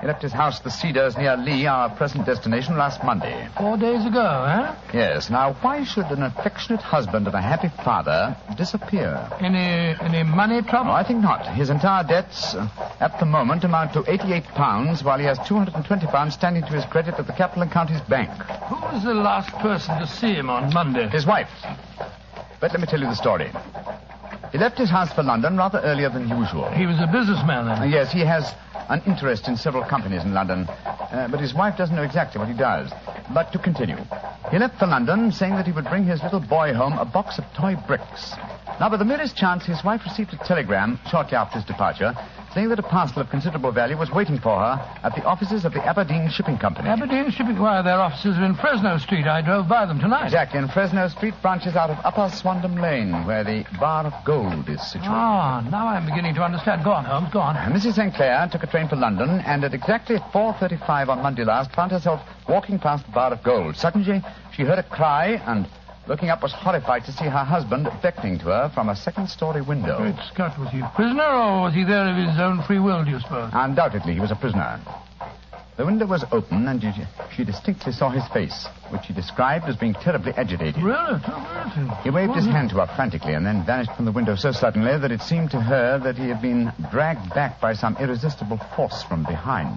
He 0.00 0.06
left 0.06 0.22
his 0.22 0.32
house, 0.32 0.60
the 0.60 0.70
Cedars, 0.70 1.16
near 1.16 1.36
Lee, 1.36 1.66
our 1.66 1.90
present 1.90 2.24
destination, 2.24 2.76
last 2.76 3.02
Monday. 3.02 3.48
Four 3.56 3.76
days 3.76 4.06
ago, 4.06 4.44
eh? 4.46 4.74
Yes. 4.94 5.28
Now, 5.28 5.54
why 5.54 5.82
should 5.82 6.06
an 6.06 6.22
affectionate 6.22 6.80
husband 6.80 7.26
and 7.26 7.34
a 7.34 7.40
happy 7.42 7.68
father 7.84 8.36
disappear? 8.56 9.28
Any 9.40 9.96
any 10.00 10.22
money 10.22 10.62
trouble? 10.62 10.90
No, 10.90 10.92
I 10.92 11.02
think 11.02 11.20
not. 11.20 11.44
His 11.48 11.68
entire 11.70 12.04
debts 12.04 12.54
uh, 12.54 12.68
at 13.00 13.18
the 13.18 13.26
moment 13.26 13.64
amount 13.64 13.92
to 13.94 14.04
88 14.06 14.44
pounds, 14.54 15.02
while 15.02 15.18
he 15.18 15.24
has 15.24 15.36
220 15.48 16.06
pounds 16.06 16.34
standing 16.34 16.62
to 16.62 16.68
his 16.68 16.84
credit 16.84 17.14
at 17.18 17.26
the 17.26 17.32
Capital 17.32 17.62
and 17.62 17.72
Counties 17.72 18.00
Bank. 18.02 18.30
Who 18.68 18.76
was 18.76 19.02
the 19.02 19.14
last 19.14 19.50
person 19.58 19.98
to 19.98 20.06
see 20.06 20.32
him 20.32 20.48
on 20.48 20.72
Monday? 20.72 21.08
His 21.08 21.26
wife. 21.26 21.50
But 22.60 22.70
let 22.70 22.80
me 22.80 22.86
tell 22.86 23.00
you 23.00 23.06
the 23.06 23.16
story. 23.16 23.50
He 24.52 24.58
left 24.58 24.78
his 24.78 24.90
house 24.90 25.12
for 25.12 25.22
London 25.22 25.56
rather 25.56 25.80
earlier 25.80 26.08
than 26.08 26.28
usual. 26.28 26.70
He 26.70 26.86
was 26.86 26.98
a 27.00 27.06
businessman 27.06 27.66
then. 27.66 27.90
yes, 27.90 28.12
he 28.12 28.20
has 28.20 28.54
an 28.88 29.02
interest 29.06 29.48
in 29.48 29.56
several 29.56 29.84
companies 29.84 30.24
in 30.24 30.32
London, 30.34 30.66
uh, 30.68 31.28
but 31.30 31.40
his 31.40 31.54
wife 31.54 31.76
doesn't 31.76 31.94
know 31.94 32.02
exactly 32.02 32.38
what 32.38 32.48
he 32.48 32.56
does. 32.56 32.90
But 33.32 33.52
to 33.52 33.58
continue, 33.58 33.98
he 34.50 34.58
left 34.58 34.78
for 34.78 34.86
London 34.86 35.30
saying 35.32 35.54
that 35.54 35.66
he 35.66 35.72
would 35.72 35.84
bring 35.84 36.04
his 36.04 36.22
little 36.22 36.40
boy 36.40 36.72
home 36.72 36.94
a 36.94 37.04
box 37.04 37.38
of 37.38 37.44
toy 37.56 37.76
bricks. 37.86 38.34
Now, 38.80 38.88
by 38.88 38.96
the 38.96 39.04
merest 39.04 39.36
chance, 39.36 39.66
his 39.66 39.82
wife 39.82 40.02
received 40.04 40.32
a 40.32 40.38
telegram 40.38 41.00
shortly 41.10 41.36
after 41.36 41.56
his 41.58 41.64
departure 41.64 42.14
saying 42.54 42.68
that 42.70 42.78
a 42.78 42.82
parcel 42.82 43.20
of 43.20 43.28
considerable 43.28 43.72
value 43.72 43.96
was 43.96 44.10
waiting 44.10 44.38
for 44.38 44.58
her 44.58 44.80
at 45.02 45.14
the 45.14 45.22
offices 45.24 45.64
of 45.64 45.72
the 45.72 45.84
Aberdeen 45.84 46.30
Shipping 46.30 46.56
Company. 46.56 46.88
Aberdeen 46.88 47.30
Shipping. 47.30 47.58
Why, 47.58 47.82
their 47.82 48.00
offices 48.00 48.38
are 48.38 48.44
in 48.44 48.54
Fresno 48.54 48.96
Street. 48.98 49.26
I 49.26 49.42
drove 49.42 49.68
by 49.68 49.84
them 49.84 49.98
tonight. 49.98 50.26
Exactly, 50.26 50.60
and 50.60 50.70
Fresno 50.70 51.08
Street 51.08 51.34
branches 51.42 51.74
out 51.76 51.90
of 51.90 51.98
Upper 52.04 52.30
Swandam 52.30 52.80
Lane, 52.80 53.26
where 53.26 53.44
the 53.44 53.64
Bar 53.78 54.06
of 54.06 54.14
Gold 54.24 54.68
is 54.68 54.80
situated. 54.80 55.10
Ah, 55.10 55.66
now 55.70 55.88
I'm 55.88 56.06
beginning 56.06 56.34
to 56.36 56.42
understand. 56.42 56.84
Go 56.84 56.92
on, 56.92 57.04
Holmes, 57.04 57.32
go 57.32 57.40
on. 57.40 57.56
Mrs. 57.72 57.94
St. 57.94 58.14
Clair 58.14 58.48
took 58.50 58.62
a 58.62 58.66
train 58.66 58.77
for 58.86 58.96
London 58.96 59.40
and 59.46 59.64
at 59.64 59.72
exactly 59.72 60.16
4.35 60.32 61.08
on 61.08 61.22
Monday 61.22 61.42
last 61.42 61.72
found 61.72 61.90
herself 61.90 62.20
walking 62.48 62.78
past 62.78 63.06
the 63.06 63.12
Bar 63.12 63.32
of 63.32 63.42
Gold. 63.42 63.76
Suddenly, 63.76 64.22
she 64.52 64.62
heard 64.62 64.78
a 64.78 64.82
cry 64.82 65.40
and, 65.46 65.66
looking 66.06 66.28
up, 66.28 66.42
was 66.42 66.52
horrified 66.52 67.04
to 67.06 67.12
see 67.12 67.24
her 67.24 67.44
husband 67.44 67.88
beckoning 68.02 68.38
to 68.40 68.44
her 68.44 68.70
from 68.74 68.90
a 68.90 68.94
second-story 68.94 69.62
window. 69.62 69.96
Great 69.96 70.14
Scott, 70.32 70.58
was 70.58 70.68
he 70.68 70.80
a 70.80 70.92
prisoner 70.94 71.24
or 71.24 71.62
was 71.62 71.74
he 71.74 71.82
there 71.82 72.08
of 72.08 72.16
his 72.16 72.38
own 72.38 72.62
free 72.62 72.78
will, 72.78 73.04
do 73.04 73.10
you 73.10 73.20
suppose? 73.20 73.50
Undoubtedly, 73.54 74.14
he 74.14 74.20
was 74.20 74.30
a 74.30 74.36
prisoner. 74.36 74.78
The 75.78 75.86
window 75.86 76.06
was 76.06 76.24
open, 76.30 76.68
and 76.68 76.82
she 77.34 77.44
distinctly 77.44 77.92
saw 77.92 78.10
his 78.10 78.26
face, 78.28 78.66
which 78.90 79.06
he 79.06 79.12
described 79.12 79.66
as 79.66 79.76
being 79.76 79.94
terribly 79.94 80.32
agitated. 80.36 80.82
Really? 80.82 81.20
He 82.02 82.10
waved 82.10 82.34
his 82.34 82.46
hand 82.46 82.70
to 82.70 82.76
her 82.76 82.86
frantically 82.94 83.34
and 83.34 83.44
then 83.44 83.64
vanished 83.64 83.94
from 83.94 84.04
the 84.04 84.12
window 84.12 84.34
so 84.36 84.52
suddenly 84.52 84.98
that 84.98 85.10
it 85.10 85.22
seemed 85.22 85.50
to 85.52 85.60
her 85.60 85.98
that 85.98 86.16
he 86.16 86.28
had 86.28 86.40
been 86.42 86.72
dragged 86.90 87.32
back 87.34 87.60
by 87.60 87.72
some 87.74 87.96
irresistible 87.98 88.58
force 88.76 89.02
from 89.04 89.24
behind. 89.24 89.68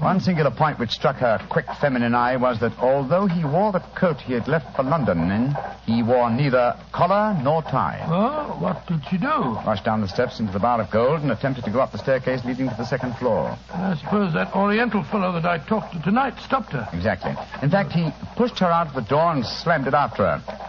One 0.00 0.20
singular 0.20 0.50
point 0.50 0.78
which 0.78 0.90
struck 0.90 1.16
her 1.16 1.38
quick 1.48 1.66
feminine 1.80 2.14
eye 2.14 2.36
was 2.36 2.60
that 2.60 2.78
although 2.78 3.26
he 3.26 3.44
wore 3.44 3.72
the 3.72 3.80
coat 3.96 4.20
he 4.20 4.32
had 4.32 4.48
left 4.48 4.76
for 4.76 4.82
London 4.82 5.30
in, 5.30 5.56
he 5.86 6.02
wore 6.02 6.30
neither 6.30 6.76
collar 6.92 7.38
nor 7.42 7.62
tie. 7.62 8.04
Well, 8.08 8.56
what 8.60 8.86
did 8.86 9.00
she 9.10 9.18
do? 9.18 9.26
Rushed 9.66 9.84
down 9.84 10.00
the 10.00 10.08
steps 10.08 10.40
into 10.40 10.52
the 10.52 10.58
bar 10.58 10.80
of 10.80 10.90
gold 10.90 11.22
and 11.22 11.30
attempted 11.30 11.64
to 11.64 11.70
go 11.70 11.80
up 11.80 11.92
the 11.92 11.98
staircase 11.98 12.44
leading 12.44 12.68
to 12.68 12.74
the 12.76 12.84
second 12.86 13.16
floor. 13.16 13.56
I 13.72 13.96
suppose 13.96 14.32
that 14.34 14.54
Oriental 14.54 15.02
fellow 15.04 15.32
that 15.32 15.44
I 15.44 15.58
talked 15.58 15.92
to 15.94 16.02
tonight 16.02 16.34
stopped 16.40 16.72
her. 16.72 16.88
Exactly. 16.92 17.32
In 17.62 17.70
fact, 17.70 17.92
he 17.92 18.10
pushed 18.36 18.58
her 18.58 18.66
out 18.66 18.88
of 18.88 18.94
the 18.94 19.00
door 19.00 19.32
and 19.32 19.44
slammed 19.44 19.86
it 19.86 19.94
after 19.94 20.24
her. 20.24 20.66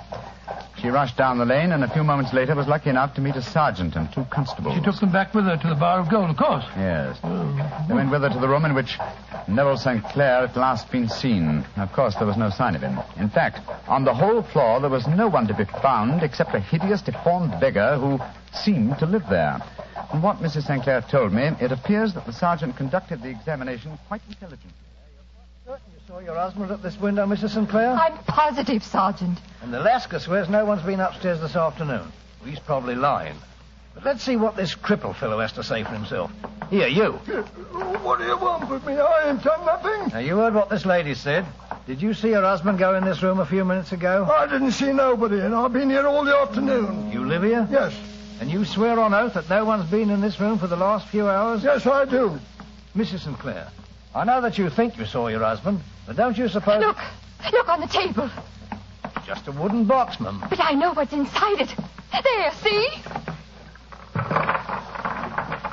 She 0.82 0.90
rushed 0.90 1.18
down 1.18 1.40
the 1.40 1.46
lane 1.46 1.72
and 1.72 1.84
a 1.84 1.90
few 1.90 2.04
moments 2.04 2.34
later 2.34 2.54
was 2.54 2.68
lucky 2.68 2.92
enough 2.92 3.16
to 3.16 3.22
meet 3.22 3.36
a 3.36 3.42
sergeant 3.42 3.96
and 3.96 4.12
two 4.14 4.26
constables. 4.30 4.76
She 4.76 4.82
took 4.82 5.00
them 5.00 5.12
back 5.12 5.34
with 5.34 5.46
her 5.46 5.58
to 5.58 5.68
the 5.68 5.76
Bar 5.76 6.00
of 6.00 6.10
Gold, 6.10 6.30
of 6.30 6.38
course. 6.38 6.64
Yes. 6.78 7.18
Oh. 7.24 7.86
They 7.88 7.96
went 7.96 8.12
with 8.12 8.22
her 8.22 8.30
to 8.30 8.40
the 8.40 8.48
room 8.48 8.64
in 8.64 8.76
which 8.76 9.00
Neville 9.48 9.78
St. 9.78 10.04
Clair 10.04 10.46
had 10.46 10.56
last 10.56 10.92
been 10.92 11.10
seen. 11.10 11.66
Of 11.78 11.92
course, 11.94 12.14
there 12.16 12.28
was 12.28 12.38
no 12.38 12.52
sign 12.52 12.76
of 12.76 12.82
him. 12.82 13.00
In 13.18 13.30
fact, 13.30 13.60
on 13.88 14.04
the 14.04 14.14
whole 14.14 14.44
floor, 14.44 14.80
there 14.80 14.90
was 14.90 15.08
no 15.08 15.28
one 15.28 15.48
to 15.48 15.56
be 15.56 15.66
found 15.82 16.22
except 16.22 16.54
a 16.54 16.60
hideous, 16.60 17.02
deformed 17.02 17.60
beggar 17.60 17.98
who 17.98 18.20
seemed 18.54 19.00
to 19.00 19.08
live 19.08 19.24
there. 19.30 19.58
From 20.12 20.22
what 20.22 20.38
Mrs. 20.38 20.68
St. 20.68 20.84
Clair 20.84 21.02
told 21.02 21.34
me, 21.34 21.50
it 21.60 21.72
appears 21.72 22.14
that 22.14 22.28
the 22.28 22.34
sergeant 22.34 22.78
conducted 22.78 23.24
the 23.24 23.30
examination 23.30 23.98
quite 24.08 24.22
intelligently. 24.30 24.72
Certain 25.68 25.82
you 25.92 26.00
saw 26.08 26.20
your 26.20 26.36
husband 26.36 26.72
at 26.72 26.82
this 26.82 26.98
window, 26.98 27.26
Mrs. 27.26 27.50
Sinclair? 27.50 27.92
I'm 27.92 28.18
positive, 28.20 28.84
Sergeant. 28.84 29.38
And 29.62 29.74
the 29.74 29.80
Lascar 29.80 30.20
swears 30.22 30.48
no 30.48 30.64
one's 30.64 30.82
been 30.84 31.02
upstairs 31.02 31.42
this 31.42 31.58
afternoon. 31.58 32.08
He's 32.46 32.60
probably 32.60 32.96
lying. 32.96 33.36
But 33.94 34.06
let's 34.06 34.24
see 34.24 34.38
what 34.38 34.56
this 34.56 34.76
cripple 34.76 35.14
fellow 35.14 35.40
has 35.40 35.52
to 35.54 35.64
say 35.66 35.84
for 35.84 35.90
himself. 35.90 36.32
Here, 36.70 36.88
you. 36.88 37.14
What 38.04 38.20
do 38.20 38.26
you 38.26 38.38
want 38.38 38.70
with 38.70 38.86
me? 38.86 38.94
I 38.94 39.30
ain't 39.30 39.44
done 39.44 39.66
nothing. 39.66 40.14
Now, 40.14 40.20
you 40.20 40.38
heard 40.38 40.54
what 40.54 40.70
this 40.70 40.86
lady 40.86 41.14
said. 41.16 41.46
Did 41.86 42.02
you 42.02 42.14
see 42.14 42.32
her 42.32 42.42
husband 42.44 42.80
go 42.80 42.96
in 42.96 43.04
this 43.04 43.22
room 43.22 43.40
a 43.40 43.46
few 43.46 43.66
minutes 43.66 43.92
ago? 43.92 44.26
I 44.26 44.46
didn't 44.48 44.72
see 44.72 44.94
nobody, 44.94 45.40
and 45.42 45.54
I've 45.54 45.74
been 45.74 45.90
here 45.90 46.08
all 46.08 46.24
the 46.24 46.36
afternoon. 46.36 47.12
You 47.12 47.26
live 47.26 47.44
here? 47.44 47.68
Yes, 47.70 47.94
And 48.40 48.50
you 48.50 48.64
swear 48.64 48.98
on 49.02 49.14
oath 49.14 49.34
that 49.34 49.50
no 49.50 49.66
one's 49.66 49.90
been 49.90 50.10
in 50.12 50.22
this 50.22 50.40
room 50.40 50.60
for 50.60 50.68
the 50.68 50.78
last 50.78 51.08
few 51.10 51.28
hours? 51.28 51.62
yes, 51.64 51.86
I 51.86 52.06
do. 52.06 52.40
Mrs. 52.96 53.22
Sinclair, 53.22 53.68
I 54.16 54.24
know 54.24 54.42
that 54.42 54.58
you 54.58 54.70
think 54.70 54.98
you 54.98 55.06
saw 55.06 55.28
your 55.28 55.42
husband, 55.42 55.82
but 56.06 56.16
don't 56.16 56.38
you 56.38 56.48
suppose... 56.48 56.82
Look, 56.82 56.98
look 57.52 57.70
on 57.70 57.82
the 57.82 57.88
table. 57.88 58.30
Just 59.26 59.48
a 59.48 59.52
wooden 59.52 59.86
box, 59.86 60.20
ma'am. 60.20 60.44
But 60.50 60.60
I 60.62 60.72
know 60.72 60.94
what's 60.94 61.14
inside 61.14 61.62
it. 61.62 61.76
There, 62.24 62.52
see? 62.64 62.88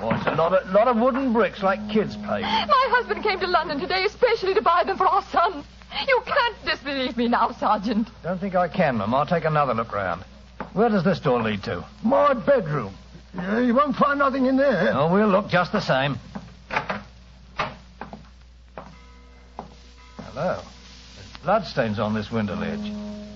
Oh, 0.02 0.10
it's 0.12 0.26
a 0.26 0.34
Lot 0.34 0.52
of, 0.52 0.70
lot 0.72 0.88
of 0.88 0.96
wooden 0.98 1.32
bricks 1.32 1.62
like 1.62 1.88
kids 1.88 2.16
play 2.16 2.40
with. 2.42 2.68
My 2.68 2.86
husband 2.90 3.22
came 3.22 3.38
to 3.40 3.46
London 3.46 3.80
today 3.80 4.04
especially 4.04 4.52
to 4.54 4.60
buy 4.60 4.82
them 4.84 4.98
for 4.98 5.06
our 5.06 5.22
son. 5.30 5.64
You 6.06 6.22
can't 6.26 6.56
disbelieve 6.66 7.16
me 7.16 7.28
now, 7.28 7.52
Sergeant. 7.52 8.08
Don't 8.22 8.38
think 8.40 8.54
I 8.54 8.68
can, 8.68 8.96
Mum. 8.96 9.14
I'll 9.14 9.24
take 9.24 9.44
another 9.44 9.72
look 9.72 9.92
round. 9.92 10.24
Where 10.72 10.88
does 10.88 11.04
this 11.04 11.20
door 11.20 11.40
lead 11.40 11.62
to? 11.64 11.84
My 12.02 12.34
bedroom. 12.34 12.94
Yeah, 13.34 13.60
you 13.60 13.74
won't 13.74 13.96
find 13.96 14.18
nothing 14.18 14.46
in 14.46 14.56
there. 14.56 14.92
Oh, 14.94 15.12
we'll 15.12 15.28
look 15.28 15.48
just 15.48 15.72
the 15.72 15.80
same. 15.80 16.18
Hello. 20.34 20.60
There's 21.14 21.42
bloodstains 21.44 22.00
on 22.00 22.12
this 22.12 22.28
window 22.28 22.56
ledge. 22.56 22.92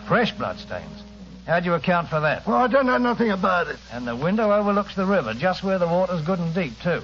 Fresh 0.08 0.32
bloodstains. 0.32 1.04
How 1.46 1.60
do 1.60 1.66
you 1.66 1.74
account 1.74 2.08
for 2.08 2.18
that? 2.18 2.44
Well, 2.44 2.56
I 2.56 2.66
don't 2.66 2.86
know 2.86 2.98
nothing 2.98 3.30
about 3.30 3.68
it. 3.68 3.76
And 3.92 4.04
the 4.04 4.16
window 4.16 4.50
overlooks 4.52 4.96
the 4.96 5.06
river, 5.06 5.32
just 5.32 5.62
where 5.62 5.78
the 5.78 5.86
water's 5.86 6.22
good 6.22 6.40
and 6.40 6.52
deep, 6.52 6.72
too. 6.82 7.02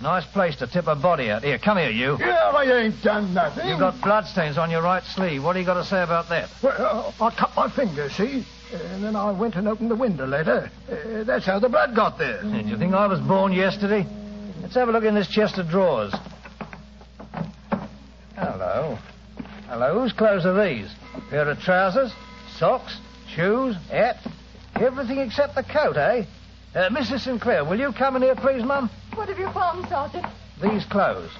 Nice 0.00 0.24
place 0.24 0.54
to 0.56 0.68
tip 0.68 0.86
a 0.86 0.94
body 0.94 1.30
out. 1.30 1.42
Here, 1.42 1.58
come 1.58 1.78
here, 1.78 1.90
you. 1.90 2.16
Yeah, 2.20 2.52
I 2.54 2.64
ain't 2.64 3.02
done 3.02 3.34
nothing. 3.34 3.68
You've 3.68 3.80
got 3.80 4.00
bloodstains 4.00 4.56
on 4.56 4.70
your 4.70 4.82
right 4.82 5.02
sleeve. 5.02 5.42
What 5.42 5.54
do 5.54 5.58
you 5.58 5.66
got 5.66 5.74
to 5.74 5.84
say 5.84 6.02
about 6.02 6.28
that? 6.28 6.48
Well, 6.62 7.12
I 7.20 7.30
cut 7.30 7.56
my 7.56 7.68
finger, 7.68 8.08
see? 8.10 8.46
And 8.72 9.02
then 9.02 9.16
I 9.16 9.32
went 9.32 9.56
and 9.56 9.66
opened 9.66 9.90
the 9.90 9.96
window 9.96 10.26
later. 10.26 10.70
Uh, 10.88 11.24
that's 11.24 11.44
how 11.44 11.58
the 11.58 11.68
blood 11.68 11.96
got 11.96 12.18
there. 12.18 12.40
Did 12.40 12.68
you 12.68 12.78
think 12.78 12.94
I 12.94 13.08
was 13.08 13.18
born 13.18 13.52
yesterday? 13.52 14.06
Let's 14.62 14.74
have 14.76 14.88
a 14.88 14.92
look 14.92 15.04
in 15.04 15.16
this 15.16 15.28
chest 15.28 15.58
of 15.58 15.68
drawers. 15.68 16.14
Hello. 18.36 18.96
Hello, 19.68 20.00
whose 20.00 20.12
clothes 20.12 20.44
are 20.46 20.66
these? 20.68 20.88
A 21.16 21.20
Pair 21.30 21.48
of 21.48 21.58
trousers, 21.60 22.12
socks, 22.58 22.98
shoes, 23.34 23.76
hat, 23.90 24.18
everything 24.76 25.18
except 25.18 25.54
the 25.54 25.62
coat, 25.62 25.96
eh? 25.96 26.24
Uh, 26.74 26.88
Mrs. 26.90 27.20
Sinclair, 27.20 27.64
will 27.64 27.78
you 27.78 27.92
come 27.92 28.16
in 28.16 28.22
here, 28.22 28.34
please, 28.34 28.62
Mum? 28.62 28.90
What 29.14 29.28
have 29.28 29.38
you 29.38 29.50
found, 29.52 29.88
Sergeant? 29.88 30.26
These 30.62 30.84
clothes. 30.86 31.30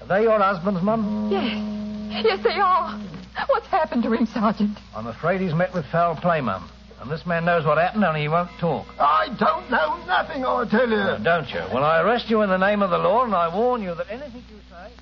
Are 0.00 0.06
they 0.06 0.22
your 0.22 0.38
husband's, 0.38 0.82
Mum? 0.82 1.30
Yes. 1.30 2.24
Yes, 2.24 2.44
they 2.44 2.60
are. 2.60 3.00
What's 3.48 3.66
happened 3.68 4.02
to 4.04 4.12
him, 4.12 4.26
Sergeant? 4.26 4.78
I'm 4.94 5.06
afraid 5.06 5.40
he's 5.40 5.54
met 5.54 5.72
with 5.74 5.86
foul 5.86 6.14
play, 6.16 6.40
Mum. 6.40 6.68
And 7.00 7.10
this 7.10 7.26
man 7.26 7.44
knows 7.44 7.64
what 7.64 7.78
happened, 7.78 8.04
only 8.04 8.20
he 8.20 8.28
won't 8.28 8.50
talk. 8.60 8.86
I 9.00 9.28
don't 9.38 9.68
know 9.70 9.96
nothing, 10.06 10.44
I 10.44 10.64
tell 10.70 10.88
you. 10.88 11.24
Don't 11.24 11.48
you? 11.50 11.60
Well, 11.74 11.82
I 11.82 12.00
arrest 12.00 12.30
you 12.30 12.42
in 12.42 12.50
the 12.50 12.58
name 12.58 12.82
of 12.82 12.90
the 12.90 12.98
law, 12.98 13.24
and 13.24 13.34
I 13.34 13.52
warn 13.52 13.82
you 13.82 13.94
that 13.96 14.06
anything 14.08 14.44
you 14.48 14.58
say. 14.70 14.92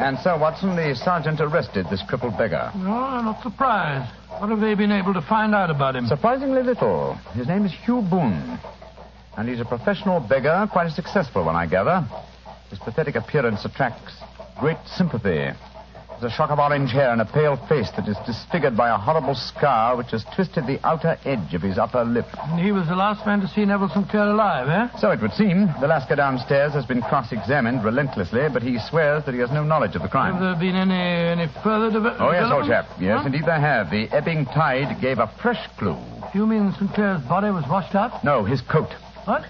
And 0.00 0.18
so, 0.20 0.38
Watson, 0.38 0.76
the 0.76 0.94
sergeant 0.94 1.42
arrested 1.42 1.84
this 1.90 2.02
crippled 2.08 2.38
beggar. 2.38 2.72
No, 2.74 2.90
I'm 2.90 3.26
not 3.26 3.42
surprised. 3.42 4.10
What 4.38 4.48
have 4.48 4.60
they 4.60 4.74
been 4.74 4.92
able 4.92 5.12
to 5.12 5.20
find 5.20 5.54
out 5.54 5.68
about 5.68 5.94
him? 5.94 6.06
Surprisingly 6.06 6.62
little. 6.62 7.16
His 7.34 7.46
name 7.46 7.66
is 7.66 7.72
Hugh 7.84 8.00
Boone. 8.00 8.58
And 9.36 9.46
he's 9.46 9.60
a 9.60 9.64
professional 9.66 10.18
beggar, 10.18 10.66
quite 10.72 10.86
a 10.86 10.90
successful 10.90 11.44
one, 11.44 11.54
I 11.54 11.66
gather. 11.66 12.00
His 12.70 12.78
pathetic 12.78 13.14
appearance 13.14 13.62
attracts 13.66 14.14
great 14.58 14.78
sympathy. 14.86 15.50
There's 16.20 16.32
a 16.34 16.36
shock 16.36 16.50
of 16.50 16.58
orange 16.58 16.90
hair 16.90 17.12
and 17.12 17.20
a 17.22 17.24
pale 17.24 17.56
face 17.66 17.90
that 17.96 18.06
is 18.06 18.16
disfigured 18.26 18.76
by 18.76 18.90
a 18.90 18.98
horrible 18.98 19.34
scar 19.34 19.96
which 19.96 20.10
has 20.10 20.22
twisted 20.34 20.66
the 20.66 20.78
outer 20.86 21.16
edge 21.24 21.54
of 21.54 21.62
his 21.62 21.78
upper 21.78 22.04
lip. 22.04 22.26
He 22.58 22.72
was 22.72 22.86
the 22.88 22.94
last 22.94 23.24
man 23.24 23.40
to 23.40 23.48
see 23.48 23.64
Neville 23.64 23.88
Sinclair 23.88 24.24
alive, 24.28 24.68
eh? 24.68 24.98
So 24.98 25.12
it 25.12 25.22
would 25.22 25.32
seem. 25.32 25.68
The 25.80 25.86
Lascar 25.86 26.16
downstairs 26.16 26.74
has 26.74 26.84
been 26.84 27.00
cross-examined 27.00 27.82
relentlessly, 27.84 28.42
but 28.52 28.62
he 28.62 28.78
swears 28.78 29.24
that 29.24 29.32
he 29.32 29.40
has 29.40 29.50
no 29.50 29.64
knowledge 29.64 29.96
of 29.96 30.02
the 30.02 30.08
crime. 30.08 30.34
Have 30.34 30.42
there 30.42 30.56
been 30.56 30.76
any 30.76 31.40
any 31.40 31.46
further 31.64 31.90
deve- 31.90 32.20
Oh, 32.20 32.32
yes, 32.32 32.52
old 32.52 32.66
chap. 32.66 32.86
Yes, 33.00 33.20
Huh? 33.20 33.26
indeed 33.26 33.46
they 33.46 33.58
have. 33.60 33.88
The 33.88 34.10
ebbing 34.12 34.44
tide 34.44 35.00
gave 35.00 35.20
a 35.20 35.26
fresh 35.40 35.66
clue. 35.78 35.96
You 36.34 36.46
mean 36.46 36.72
St. 36.72 36.80
Sinclair's 36.90 37.22
body 37.22 37.50
was 37.50 37.66
washed 37.66 37.94
up? 37.94 38.22
No, 38.22 38.44
his 38.44 38.60
coat. 38.60 38.92
What? 39.24 39.44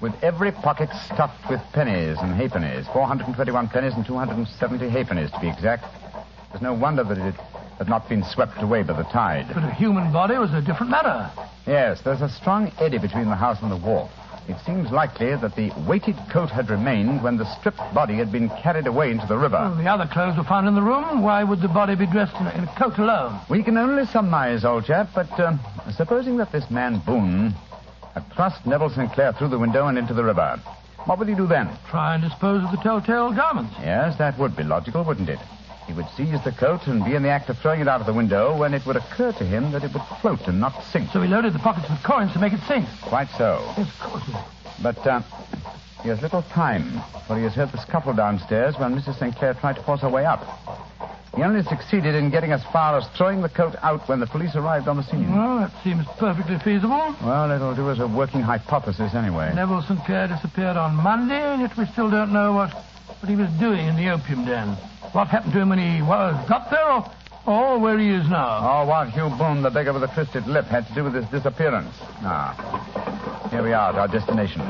With 0.00 0.12
every 0.22 0.52
pocket 0.52 0.90
stuffed 1.06 1.48
with 1.48 1.60
pennies 1.72 2.18
and 2.20 2.34
halfpennies. 2.34 2.86
421 2.92 3.68
pennies 3.68 3.94
and 3.94 4.04
270 4.04 4.88
halfpennies, 4.88 5.30
to 5.32 5.40
be 5.40 5.48
exact. 5.48 5.84
There's 6.50 6.62
no 6.62 6.74
wonder 6.74 7.04
that 7.04 7.18
it 7.18 7.34
had 7.78 7.88
not 7.88 8.08
been 8.08 8.22
swept 8.22 8.62
away 8.62 8.82
by 8.82 8.94
the 8.94 9.04
tide. 9.04 9.46
But 9.52 9.64
a 9.64 9.70
human 9.72 10.12
body 10.12 10.36
was 10.36 10.52
a 10.52 10.60
different 10.60 10.90
matter. 10.90 11.30
Yes, 11.66 12.00
there's 12.02 12.22
a 12.22 12.28
strong 12.28 12.70
eddy 12.78 12.98
between 12.98 13.28
the 13.28 13.36
house 13.36 13.62
and 13.62 13.70
the 13.70 13.76
wharf. 13.76 14.10
It 14.46 14.56
seems 14.66 14.90
likely 14.90 15.34
that 15.34 15.56
the 15.56 15.72
weighted 15.88 16.16
coat 16.30 16.50
had 16.50 16.68
remained 16.68 17.22
when 17.22 17.38
the 17.38 17.46
stripped 17.58 17.80
body 17.94 18.16
had 18.16 18.30
been 18.30 18.50
carried 18.50 18.86
away 18.86 19.10
into 19.10 19.26
the 19.26 19.38
river. 19.38 19.56
Well, 19.56 19.74
the 19.74 19.90
other 19.90 20.06
clothes 20.06 20.36
were 20.36 20.44
found 20.44 20.68
in 20.68 20.74
the 20.74 20.82
room. 20.82 21.22
Why 21.22 21.42
would 21.44 21.62
the 21.62 21.68
body 21.68 21.94
be 21.94 22.04
dressed 22.04 22.36
in 22.38 22.46
a, 22.46 22.50
in 22.50 22.64
a 22.64 22.74
coat 22.76 22.98
alone? 22.98 23.40
We 23.48 23.62
can 23.62 23.78
only 23.78 24.04
surmise, 24.04 24.64
old 24.64 24.84
chap, 24.84 25.08
but 25.14 25.30
um, 25.40 25.60
supposing 25.96 26.36
that 26.36 26.52
this 26.52 26.70
man 26.70 27.00
Boone 27.06 27.54
had 28.14 28.32
thrust 28.32 28.64
Neville 28.64 28.90
Sinclair 28.90 29.32
through 29.32 29.48
the 29.48 29.58
window 29.58 29.88
and 29.88 29.98
into 29.98 30.14
the 30.14 30.24
river, 30.24 30.60
what 31.04 31.18
would 31.18 31.28
he 31.28 31.34
do 31.34 31.46
then? 31.46 31.68
Try 31.90 32.14
and 32.14 32.22
dispose 32.22 32.64
of 32.64 32.70
the 32.70 32.78
telltale 32.78 33.32
garments. 33.34 33.74
Yes, 33.80 34.16
that 34.18 34.38
would 34.38 34.56
be 34.56 34.62
logical, 34.62 35.04
wouldn't 35.04 35.28
it? 35.28 35.40
He 35.86 35.92
would 35.92 36.08
seize 36.16 36.42
the 36.44 36.52
coat 36.52 36.86
and 36.86 37.04
be 37.04 37.14
in 37.14 37.22
the 37.22 37.28
act 37.28 37.50
of 37.50 37.58
throwing 37.58 37.80
it 37.80 37.88
out 37.88 38.00
of 38.00 38.06
the 38.06 38.14
window 38.14 38.56
when 38.56 38.72
it 38.72 38.86
would 38.86 38.96
occur 38.96 39.32
to 39.32 39.44
him 39.44 39.70
that 39.72 39.84
it 39.84 39.92
would 39.92 40.02
float 40.22 40.40
and 40.46 40.58
not 40.58 40.82
sink. 40.84 41.10
So 41.10 41.20
he 41.20 41.28
loaded 41.28 41.52
the 41.52 41.58
pockets 41.58 41.90
with 41.90 42.02
coins 42.02 42.32
to 42.32 42.38
make 42.38 42.54
it 42.54 42.60
sink. 42.66 42.86
Quite 43.02 43.28
so. 43.36 43.60
Yes, 43.76 43.88
of 43.88 44.00
course. 44.00 44.30
But 44.82 45.06
uh, 45.06 45.20
he 46.02 46.08
has 46.08 46.22
little 46.22 46.42
time, 46.42 47.02
for 47.26 47.36
he 47.36 47.42
has 47.42 47.54
heard 47.54 47.70
the 47.72 47.78
scuffle 47.78 48.14
downstairs 48.14 48.78
when 48.78 48.94
Mrs. 48.98 49.18
Sinclair 49.18 49.54
tried 49.54 49.76
to 49.76 49.82
force 49.82 50.00
her 50.00 50.08
way 50.08 50.24
up. 50.24 50.40
He 51.36 51.42
only 51.42 51.62
succeeded 51.64 52.14
in 52.14 52.30
getting 52.30 52.52
as 52.52 52.62
far 52.72 52.96
as 52.96 53.06
throwing 53.16 53.42
the 53.42 53.48
coat 53.48 53.74
out 53.82 54.08
when 54.08 54.20
the 54.20 54.26
police 54.26 54.54
arrived 54.54 54.86
on 54.86 54.96
the 54.96 55.02
scene. 55.02 55.34
Well, 55.34 55.58
that 55.58 55.72
seems 55.82 56.06
perfectly 56.18 56.58
feasible. 56.58 57.16
Well, 57.22 57.50
it'll 57.50 57.74
do 57.74 57.90
as 57.90 57.98
a 57.98 58.06
working 58.06 58.40
hypothesis 58.40 59.14
anyway. 59.14 59.52
Neville 59.54 59.82
St. 59.82 59.98
Sinclair 59.98 60.28
disappeared 60.28 60.76
on 60.76 60.94
Monday, 60.94 61.42
and 61.42 61.60
yet 61.60 61.76
we 61.76 61.86
still 61.86 62.08
don't 62.08 62.32
know 62.32 62.52
what, 62.52 62.70
what 62.72 63.28
he 63.28 63.34
was 63.34 63.50
doing 63.58 63.86
in 63.86 63.96
the 63.96 64.10
opium 64.10 64.44
den. 64.44 64.76
What 65.10 65.28
happened 65.28 65.52
to 65.54 65.60
him 65.60 65.70
when 65.70 65.78
he 65.78 66.02
was 66.02 66.34
got 66.48 66.70
there, 66.70 66.86
or, 66.86 67.10
or 67.46 67.78
where 67.80 67.98
he 67.98 68.10
is 68.10 68.28
now? 68.28 68.58
Oh, 68.62 68.86
what 68.86 69.10
Hugh 69.10 69.30
Boone, 69.36 69.62
the 69.62 69.70
beggar 69.70 69.92
with 69.92 70.02
the 70.02 70.08
twisted 70.14 70.46
lip, 70.46 70.66
had 70.66 70.86
to 70.86 70.94
do 70.94 71.02
with 71.02 71.14
his 71.14 71.26
disappearance. 71.26 71.94
Ah. 72.22 73.48
Here 73.50 73.62
we 73.62 73.72
are 73.72 73.90
at 73.90 73.96
our 73.96 74.08
destination. 74.08 74.62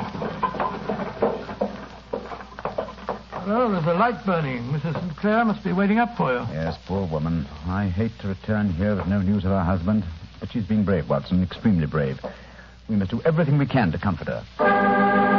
Well, 3.47 3.71
there's 3.73 3.85
a 3.85 3.93
light 3.93 4.25
burning. 4.25 4.63
Mrs. 4.73 4.99
Sinclair 4.99 5.45
must 5.45 5.63
be 5.63 5.73
waiting 5.73 5.99
up 5.99 6.17
for 6.17 6.33
you. 6.33 6.47
Yes, 6.51 6.79
poor 6.87 7.07
woman. 7.07 7.47
I 7.67 7.89
hate 7.89 8.13
to 8.21 8.29
return 8.29 8.71
here 8.71 8.97
with 8.97 9.07
no 9.07 9.21
news 9.21 9.45
of 9.45 9.51
her 9.51 9.63
husband, 9.63 10.03
but 10.41 10.51
she's 10.51 10.65
been 10.65 10.83
brave, 10.83 11.11
Watson, 11.11 11.43
extremely 11.43 11.87
brave. 11.87 12.19
We 12.89 12.97
must 12.97 13.11
do 13.11 13.21
everything 13.23 13.59
we 13.59 13.67
can 13.67 13.93
to 13.93 13.99
comfort 13.99 14.29
her. 14.29 15.34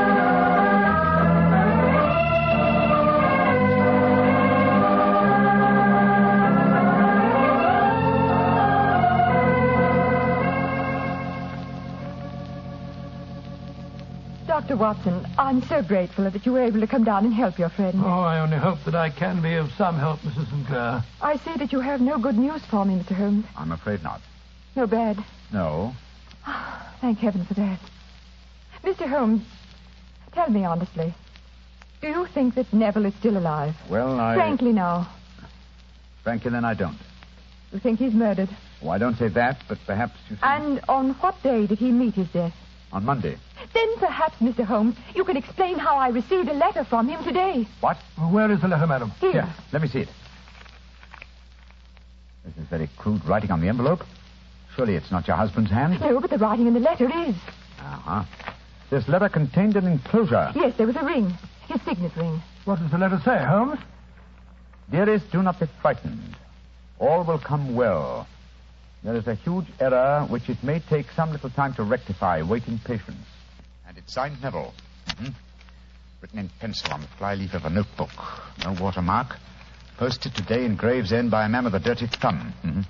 Dr. 14.75 14.81
Watson, 14.83 15.27
I'm 15.37 15.61
so 15.63 15.81
grateful 15.81 16.29
that 16.29 16.45
you 16.45 16.51
were 16.51 16.61
able 16.61 16.81
to 16.81 16.87
come 16.87 17.05
down 17.05 17.23
and 17.23 17.33
help 17.33 17.57
your 17.57 17.69
friend. 17.69 17.95
Oh, 18.03 18.21
I 18.21 18.41
only 18.41 18.57
hope 18.57 18.79
that 18.83 18.93
I 18.93 19.09
can 19.09 19.41
be 19.41 19.55
of 19.55 19.71
some 19.77 19.97
help, 19.97 20.19
Mrs. 20.19 20.49
Sinclair. 20.49 21.01
I 21.21 21.37
see 21.37 21.55
that 21.55 21.71
you 21.71 21.79
have 21.79 22.01
no 22.01 22.19
good 22.19 22.37
news 22.37 22.61
for 22.65 22.83
me, 22.83 22.95
Mr. 22.95 23.15
Holmes. 23.15 23.45
I'm 23.55 23.71
afraid 23.71 24.03
not. 24.03 24.19
No 24.75 24.85
bad. 24.85 25.23
No. 25.53 25.93
Thank 26.99 27.19
heaven 27.19 27.45
for 27.45 27.53
that. 27.53 27.79
Mr. 28.83 29.07
Holmes, 29.07 29.43
tell 30.33 30.49
me 30.49 30.65
honestly. 30.65 31.13
Do 32.01 32.09
you 32.09 32.27
think 32.33 32.55
that 32.55 32.73
Neville 32.73 33.05
is 33.05 33.13
still 33.15 33.37
alive? 33.37 33.75
Well, 33.89 34.19
I. 34.19 34.35
Frankly 34.35 34.73
no. 34.73 35.07
Frankly, 36.21 36.51
then 36.51 36.65
I 36.65 36.73
don't. 36.73 36.97
You 37.71 37.79
think 37.79 37.99
he's 37.99 38.13
murdered? 38.13 38.49
Oh, 38.83 38.89
I 38.89 38.97
don't 38.97 39.15
say 39.15 39.29
that, 39.29 39.63
but 39.69 39.77
perhaps 39.85 40.15
you 40.29 40.35
think. 40.35 40.43
And 40.45 40.81
on 40.89 41.11
what 41.21 41.41
day 41.43 41.65
did 41.65 41.79
he 41.79 41.91
meet 41.91 42.15
his 42.15 42.27
death? 42.27 42.53
On 42.91 43.05
Monday. 43.05 43.37
Then 43.75 43.97
perhaps, 43.97 44.37
Mr. 44.37 44.63
Holmes, 44.63 44.95
you 45.15 45.25
can 45.25 45.35
explain 45.35 45.77
how 45.77 45.97
I 45.97 46.07
received 46.07 46.47
a 46.47 46.53
letter 46.53 46.85
from 46.85 47.09
him 47.09 47.21
today. 47.25 47.67
What? 47.81 47.97
Where 48.31 48.49
is 48.49 48.61
the 48.61 48.69
letter, 48.69 48.87
madam? 48.87 49.11
Here. 49.19 49.33
Here, 49.33 49.53
let 49.73 49.81
me 49.81 49.89
see 49.89 49.99
it. 49.99 50.09
This 52.45 52.55
is 52.57 52.69
very 52.69 52.89
crude 52.97 53.25
writing 53.25 53.51
on 53.51 53.59
the 53.59 53.67
envelope. 53.67 54.05
Surely 54.75 54.95
it's 54.95 55.11
not 55.11 55.27
your 55.27 55.35
husband's 55.35 55.71
hand? 55.71 55.99
No, 55.99 56.21
but 56.21 56.29
the 56.29 56.37
writing 56.37 56.67
in 56.67 56.73
the 56.73 56.79
letter 56.79 57.05
is. 57.05 57.35
Uh-huh. 57.79 58.23
This 58.89 59.09
letter 59.09 59.27
contained 59.27 59.75
an 59.75 59.87
enclosure. 59.87 60.53
Yes, 60.55 60.77
there 60.77 60.87
was 60.87 60.95
a 60.95 61.03
ring. 61.03 61.33
His 61.67 61.81
signet 61.81 62.15
ring. 62.15 62.41
What 62.63 62.79
does 62.79 62.91
the 62.91 62.97
letter 62.97 63.19
say, 63.25 63.43
Holmes? 63.43 63.79
Dearest, 64.89 65.29
do 65.31 65.43
not 65.43 65.59
be 65.59 65.65
frightened. 65.81 66.37
All 66.99 67.25
will 67.25 67.39
come 67.39 67.75
well. 67.75 68.25
There 69.03 69.15
is 69.17 69.27
a 69.27 69.35
huge 69.35 69.65
error 69.81 70.25
which 70.29 70.49
it 70.49 70.63
may 70.63 70.79
take 70.79 71.11
some 71.11 71.33
little 71.33 71.49
time 71.49 71.73
to 71.73 71.83
rectify. 71.83 72.41
Wait 72.41 72.67
in 72.69 72.79
patience. 72.79 73.17
And 73.95 74.03
it's 74.03 74.13
signed 74.13 74.41
Neville. 74.41 74.73
hmm 75.17 75.29
Written 76.21 76.39
in 76.39 76.49
pencil 76.59 76.91
on 76.93 77.01
the 77.01 77.07
flyleaf 77.17 77.53
of 77.53 77.63
a 77.65 77.69
notebook. 77.69 78.09
No 78.65 78.73
watermark. 78.81 79.37
Posted 79.97 80.35
today 80.35 80.65
in 80.65 80.75
Gravesend 80.75 81.31
by 81.31 81.45
a 81.45 81.49
man 81.49 81.63
with 81.63 81.75
a 81.75 81.79
dirty 81.79 82.07
thumb. 82.07 82.53
hmm 82.61 82.81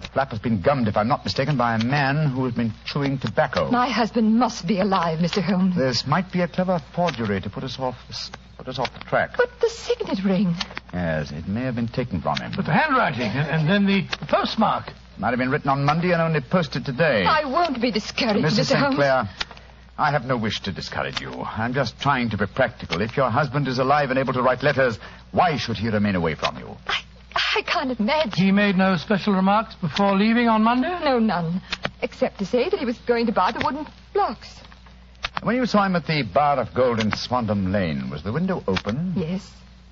The 0.00 0.08
flap 0.08 0.30
has 0.30 0.40
been 0.40 0.62
gummed, 0.62 0.88
if 0.88 0.96
I'm 0.96 1.06
not 1.06 1.22
mistaken, 1.24 1.56
by 1.56 1.76
a 1.76 1.84
man 1.84 2.30
who 2.30 2.44
has 2.46 2.54
been 2.54 2.72
chewing 2.86 3.18
tobacco. 3.18 3.70
My 3.70 3.88
husband 3.88 4.36
must 4.36 4.66
be 4.66 4.80
alive, 4.80 5.20
Mr. 5.20 5.42
Holmes. 5.42 5.76
This 5.76 6.04
might 6.08 6.32
be 6.32 6.40
a 6.40 6.48
clever 6.48 6.80
forgery 6.92 7.40
to 7.40 7.48
put 7.50 7.62
us 7.62 7.78
off 7.78 7.96
put 8.58 8.66
us 8.66 8.78
off 8.80 8.92
the 8.92 9.04
track. 9.04 9.34
But 9.36 9.50
the 9.60 9.68
signet 9.68 10.24
ring. 10.24 10.54
Yes, 10.92 11.30
it 11.30 11.46
may 11.46 11.62
have 11.62 11.76
been 11.76 11.88
taken 11.88 12.20
from 12.20 12.36
him. 12.38 12.52
But 12.56 12.66
the 12.66 12.72
handwriting 12.72 13.22
and, 13.30 13.48
and 13.48 13.68
then 13.68 13.86
the, 13.86 14.02
the 14.18 14.26
postmark. 14.26 14.92
Might 15.18 15.30
have 15.30 15.38
been 15.38 15.50
written 15.50 15.68
on 15.68 15.84
Monday 15.84 16.12
and 16.12 16.20
only 16.22 16.40
posted 16.40 16.84
today. 16.84 17.24
I 17.26 17.44
won't 17.44 17.80
be 17.80 17.90
discouraged, 17.90 18.44
Mrs. 18.44 18.60
Mr. 18.60 18.64
St. 18.64 18.80
Holmes. 18.80 19.28
Clair, 20.00 20.08
I 20.08 20.12
have 20.12 20.24
no 20.24 20.36
wish 20.36 20.60
to 20.62 20.72
discourage 20.72 21.20
you. 21.20 21.30
I'm 21.42 21.74
just 21.74 22.00
trying 22.00 22.30
to 22.30 22.36
be 22.38 22.46
practical. 22.46 23.00
If 23.02 23.16
your 23.16 23.30
husband 23.30 23.68
is 23.68 23.78
alive 23.78 24.10
and 24.10 24.18
able 24.18 24.32
to 24.32 24.42
write 24.42 24.62
letters, 24.62 24.98
why 25.32 25.56
should 25.56 25.76
he 25.76 25.88
remain 25.88 26.14
away 26.16 26.34
from 26.34 26.58
you? 26.58 26.76
I, 26.86 27.00
I 27.58 27.62
can't 27.62 27.98
imagine. 27.98 28.32
He 28.32 28.52
made 28.52 28.76
no 28.76 28.96
special 28.96 29.34
remarks 29.34 29.74
before 29.76 30.16
leaving 30.16 30.48
on 30.48 30.62
Monday? 30.62 30.98
No, 31.04 31.18
none. 31.18 31.60
Except 32.02 32.38
to 32.38 32.46
say 32.46 32.68
that 32.70 32.78
he 32.78 32.86
was 32.86 32.98
going 33.06 33.26
to 33.26 33.32
buy 33.32 33.52
the 33.52 33.60
wooden 33.64 33.86
blocks. 34.14 34.48
When 35.42 35.56
you 35.56 35.66
saw 35.66 35.84
him 35.84 35.96
at 35.96 36.06
the 36.06 36.22
Bar 36.22 36.58
of 36.58 36.74
Gold 36.74 37.00
in 37.00 37.10
Swandam 37.12 37.72
Lane, 37.72 38.10
was 38.10 38.22
the 38.22 38.32
window 38.32 38.62
open? 38.66 39.14
Yes, 39.16 39.50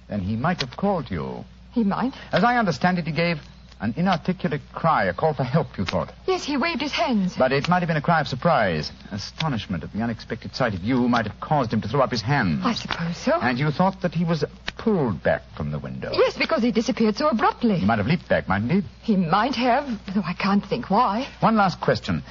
Then 0.08 0.20
he 0.20 0.36
might 0.36 0.60
have 0.60 0.76
called 0.76 1.10
you. 1.10 1.44
he 1.72 1.84
might. 1.84 2.14
As 2.32 2.44
I 2.44 2.56
understand 2.56 2.98
it, 2.98 3.06
he 3.06 3.12
gave 3.12 3.38
an 3.80 3.94
inarticulate 3.96 4.60
cry, 4.72 5.04
a 5.04 5.14
call 5.14 5.34
for 5.34 5.44
help, 5.44 5.78
you 5.78 5.84
thought. 5.84 6.12
Yes, 6.26 6.44
he 6.44 6.56
waved 6.56 6.80
his 6.80 6.92
hands. 6.92 7.36
But 7.36 7.52
it 7.52 7.68
might 7.68 7.78
have 7.80 7.86
been 7.86 7.96
a 7.96 8.02
cry 8.02 8.20
of 8.20 8.26
surprise. 8.26 8.90
Astonishment 9.12 9.84
at 9.84 9.92
the 9.92 10.02
unexpected 10.02 10.54
sight 10.56 10.74
of 10.74 10.82
you 10.82 11.08
might 11.08 11.26
have 11.26 11.38
caused 11.40 11.72
him 11.72 11.80
to 11.82 11.88
throw 11.88 12.00
up 12.00 12.10
his 12.10 12.22
hands. 12.22 12.62
I 12.64 12.74
suppose 12.74 13.16
so. 13.16 13.32
And 13.40 13.58
you 13.58 13.70
thought 13.70 14.00
that 14.02 14.14
he 14.14 14.24
was 14.24 14.44
pulled 14.78 15.22
back 15.22 15.42
from 15.56 15.70
the 15.70 15.78
window. 15.78 16.10
Yes, 16.12 16.36
because 16.36 16.62
he 16.62 16.72
disappeared 16.72 17.16
so 17.16 17.28
abruptly. 17.28 17.76
He 17.78 17.86
might 17.86 17.98
have 17.98 18.06
leaped 18.08 18.28
back, 18.28 18.48
mightn't 18.48 18.72
he? 18.72 18.82
He 19.02 19.16
might 19.16 19.54
have, 19.54 19.86
though 20.14 20.22
I 20.24 20.32
can't 20.34 20.64
think 20.64 20.90
why. 20.90 21.28
One 21.40 21.56
last 21.56 21.80
question. 21.80 22.22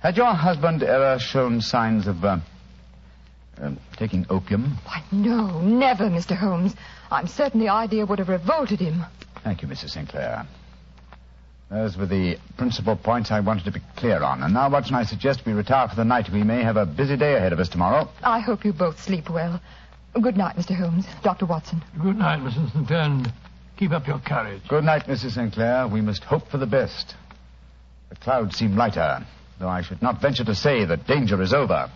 Had 0.00 0.16
your 0.16 0.32
husband 0.34 0.82
ever 0.82 1.18
shown 1.18 1.60
signs 1.60 2.06
of 2.06 2.24
uh, 2.24 2.38
uh, 3.60 3.72
taking 3.96 4.26
opium? 4.30 4.78
Why, 4.86 5.02
no, 5.12 5.60
never, 5.60 6.04
Mr. 6.04 6.36
Holmes. 6.36 6.74
I'm 7.10 7.26
certain 7.26 7.60
the 7.60 7.68
idea 7.68 8.06
would 8.06 8.18
have 8.18 8.28
revolted 8.30 8.80
him. 8.80 9.04
Thank 9.44 9.62
you, 9.62 9.68
Mrs. 9.68 9.90
Sinclair. 9.90 10.46
Those 11.72 11.96
were 11.96 12.04
the 12.04 12.36
principal 12.58 12.96
points 12.96 13.30
I 13.30 13.40
wanted 13.40 13.64
to 13.64 13.72
be 13.72 13.80
clear 13.96 14.22
on. 14.22 14.42
And 14.42 14.52
now, 14.52 14.68
Watson, 14.68 14.94
I 14.94 15.04
suggest 15.04 15.46
we 15.46 15.54
retire 15.54 15.88
for 15.88 15.96
the 15.96 16.04
night. 16.04 16.28
We 16.30 16.42
may 16.42 16.62
have 16.62 16.76
a 16.76 16.84
busy 16.84 17.16
day 17.16 17.34
ahead 17.34 17.54
of 17.54 17.60
us 17.60 17.70
tomorrow. 17.70 18.10
I 18.22 18.40
hope 18.40 18.66
you 18.66 18.74
both 18.74 19.00
sleep 19.00 19.30
well. 19.30 19.58
Good 20.20 20.36
night, 20.36 20.56
Mr. 20.56 20.76
Holmes. 20.76 21.06
Dr. 21.22 21.46
Watson. 21.46 21.82
Good 22.02 22.18
night, 22.18 22.40
Mrs. 22.40 22.72
Sinclair, 22.72 23.00
and 23.00 23.32
keep 23.78 23.92
up 23.92 24.06
your 24.06 24.18
courage. 24.18 24.60
Good 24.68 24.84
night, 24.84 25.06
Mrs. 25.06 25.32
Sinclair. 25.32 25.88
We 25.88 26.02
must 26.02 26.24
hope 26.24 26.46
for 26.48 26.58
the 26.58 26.66
best. 26.66 27.14
The 28.10 28.16
clouds 28.16 28.58
seem 28.58 28.76
lighter, 28.76 29.24
though 29.58 29.70
I 29.70 29.80
should 29.80 30.02
not 30.02 30.20
venture 30.20 30.44
to 30.44 30.54
say 30.54 30.84
that 30.84 31.06
danger 31.06 31.40
is 31.40 31.54
over. 31.54 31.90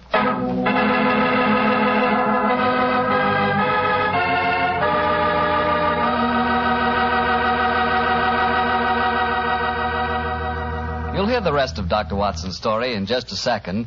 You'll 11.16 11.28
hear 11.28 11.40
the 11.40 11.50
rest 11.50 11.78
of 11.78 11.88
Dr. 11.88 12.14
Watson's 12.14 12.58
story 12.58 12.92
in 12.92 13.06
just 13.06 13.32
a 13.32 13.36
second. 13.36 13.86